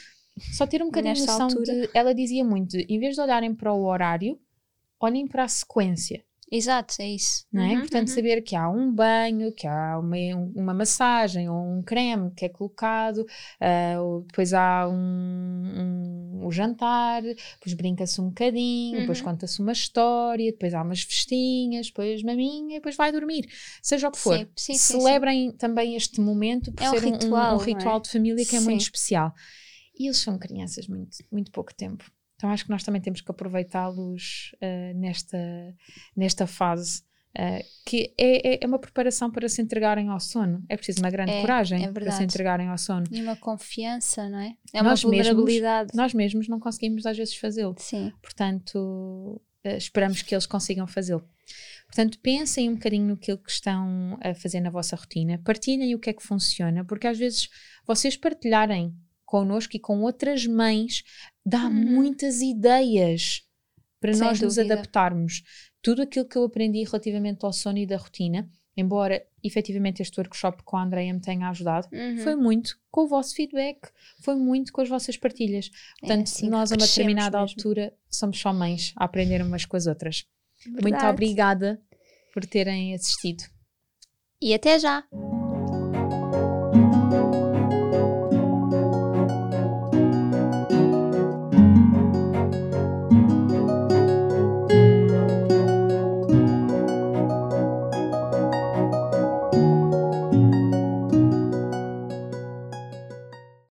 só 0.54 0.66
ter 0.66 0.82
um 0.82 0.86
bocadinho 0.86 1.14
de 1.14 1.22
noção 1.22 1.44
altura. 1.44 1.66
de. 1.66 1.90
Ela 1.94 2.14
dizia 2.14 2.44
muito: 2.44 2.76
em 2.78 3.00
vez 3.00 3.16
de 3.16 3.22
olharem 3.22 3.54
para 3.54 3.72
o 3.74 3.86
horário, 3.86 4.40
olhem 5.00 5.28
para 5.28 5.44
a 5.44 5.48
sequência. 5.48 6.24
Exato, 6.52 6.96
é 7.00 7.08
isso. 7.08 7.46
Não 7.50 7.64
é? 7.64 7.76
Uhum, 7.76 7.80
Portanto, 7.80 8.10
uhum. 8.10 8.16
saber 8.16 8.42
que 8.42 8.58
há 8.58 8.70
um 8.70 8.94
banho, 8.94 9.54
que 9.54 9.66
há 9.66 9.98
uma, 9.98 10.18
uma 10.54 10.74
massagem 10.74 11.50
ou 11.50 11.56
um 11.56 11.82
creme 11.82 12.30
que 12.32 12.44
é 12.44 12.50
colocado, 12.50 13.20
uh, 13.20 14.22
depois 14.28 14.54
há 14.54 14.86
um, 14.90 14.94
um, 14.94 16.46
um 16.46 16.52
jantar, 16.52 17.22
depois 17.22 17.74
brinca-se 17.74 18.20
um 18.20 18.28
bocadinho, 18.28 18.96
uhum. 18.96 19.02
depois 19.02 19.22
conta-se 19.22 19.62
uma 19.62 19.72
história, 19.72 20.52
depois 20.52 20.74
há 20.74 20.82
umas 20.82 21.02
festinhas, 21.04 21.88
depois 21.88 22.22
maminha 22.22 22.76
e 22.76 22.80
depois 22.80 22.98
vai 22.98 23.14
dormir. 23.14 23.48
Seja 23.82 24.10
o 24.10 24.12
que 24.12 24.20
for, 24.20 24.38
sim, 24.38 24.74
sim, 24.74 24.78
celebrem 24.78 25.52
sim, 25.52 25.56
também 25.56 25.96
este 25.96 26.20
momento 26.20 26.70
por 26.74 26.84
é 26.84 26.90
ser 26.90 26.98
um 26.98 27.12
ritual, 27.12 27.56
um, 27.56 27.60
ritual 27.60 27.98
é? 27.98 28.02
de 28.02 28.10
família 28.10 28.46
que 28.46 28.58
é 28.58 28.60
muito 28.60 28.82
especial. 28.82 29.34
E 29.98 30.06
eles 30.06 30.18
são 30.18 30.38
crianças 30.38 30.86
muito, 30.86 31.16
muito 31.32 31.50
pouco 31.50 31.74
tempo. 31.74 32.12
Então 32.42 32.50
acho 32.50 32.64
que 32.64 32.72
nós 32.72 32.84
também 32.84 33.00
temos 33.00 33.22
que 33.22 33.30
aproveitá-los 33.30 34.56
uh, 34.56 34.98
nesta, 34.98 35.38
nesta 36.18 36.48
fase. 36.48 37.04
Uh, 37.38 37.64
que 37.86 38.16
é, 38.18 38.56
é, 38.56 38.60
é, 38.64 38.68
uma 38.68 38.80
preparação 38.80 39.30
para 39.30 39.48
se 39.48 39.62
entregarem 39.62 40.10
ao 40.10 40.20
sono. 40.20 40.66
É 40.68 40.76
preciso 40.76 41.02
uma 41.02 41.12
grande 41.12 41.34
é, 41.34 41.42
coragem 41.42 41.86
é 41.86 41.92
para 41.92 42.12
se 42.12 42.24
entregarem 42.24 42.68
ao 42.68 42.80
sono. 42.80 43.06
E 43.12 43.22
uma 43.22 43.36
confiança, 43.36 44.28
não 44.28 44.40
é? 44.40 44.56
É 44.74 44.82
nós 44.82 45.04
uma 45.04 45.12
vulnerabilidade. 45.12 45.90
Mesmos, 45.90 45.96
nós 45.96 46.14
mesmos 46.16 46.48
não 46.48 46.60
conseguimos 46.60 47.06
às 47.06 47.16
vezes 47.16 47.36
fazê-lo. 47.36 47.76
Sim. 47.78 48.12
Portanto, 48.24 49.40
uh, 49.64 49.78
esperamos 49.78 50.24
que 50.24 50.34
eles 50.34 50.48
consigam 50.48 50.88
fazê-lo. 50.88 51.24
Portanto, 51.86 52.18
pensem 52.24 52.70
um 52.72 52.74
bocadinho 52.74 53.06
no 53.06 53.18
que 53.18 53.38
estão 53.48 54.18
a 54.20 54.34
fazer 54.34 54.62
na 54.62 54.72
vossa 54.72 54.96
rotina, 54.96 55.40
partilhem 55.46 55.94
o 55.94 56.00
que 56.00 56.10
é 56.10 56.14
que 56.14 56.24
funciona, 56.24 56.84
porque 56.84 57.06
às 57.06 57.20
vezes 57.20 57.50
vocês 57.86 58.18
partilharem 58.18 58.96
connosco 59.32 59.78
e 59.78 59.80
com 59.80 60.02
outras 60.02 60.46
mães 60.46 61.04
dá 61.46 61.64
uhum. 61.64 61.72
muitas 61.72 62.42
ideias 62.42 63.44
para 64.02 64.14
Sem 64.14 64.22
nós 64.28 64.40
dúvida. 64.40 64.46
nos 64.64 64.72
adaptarmos. 64.72 65.42
Tudo 65.82 66.02
aquilo 66.02 66.26
que 66.26 66.38
eu 66.38 66.44
aprendi 66.44 66.84
relativamente 66.84 67.46
ao 67.46 67.54
sono 67.54 67.78
e 67.78 67.86
da 67.86 67.96
rotina, 67.96 68.50
embora 68.76 69.26
efetivamente 69.42 70.02
este 70.02 70.20
workshop 70.20 70.64
com 70.64 70.76
a 70.76 70.84
Andrea 70.84 71.14
me 71.14 71.22
tenha 71.22 71.50
ajudado, 71.50 71.88
uhum. 71.94 72.18
foi 72.18 72.36
muito 72.36 72.78
com 72.92 73.06
o 73.06 73.08
vosso 73.08 73.34
feedback, 73.34 73.80
foi 74.22 74.36
muito 74.36 74.74
com 74.74 74.82
as 74.82 74.90
vossas 74.90 75.16
partilhas. 75.16 75.72
Portanto, 76.02 76.20
é 76.20 76.24
assim 76.24 76.50
nós 76.50 76.72
a 76.72 76.76
uma 76.76 76.86
determinada 76.86 77.40
mesmo. 77.40 77.54
altura 77.56 77.94
somos 78.10 78.38
só 78.38 78.52
mães 78.52 78.94
a 78.98 79.06
aprender 79.06 79.42
umas 79.42 79.66
com 79.66 79.78
as 79.78 79.88
outras. 79.88 80.26
Verdade. 80.66 80.84
Muito 80.84 81.06
obrigada 81.06 81.82
por 82.34 82.46
terem 82.46 82.94
assistido. 82.94 83.44
E 84.42 84.54
até 84.54 84.78
já! 84.78 85.06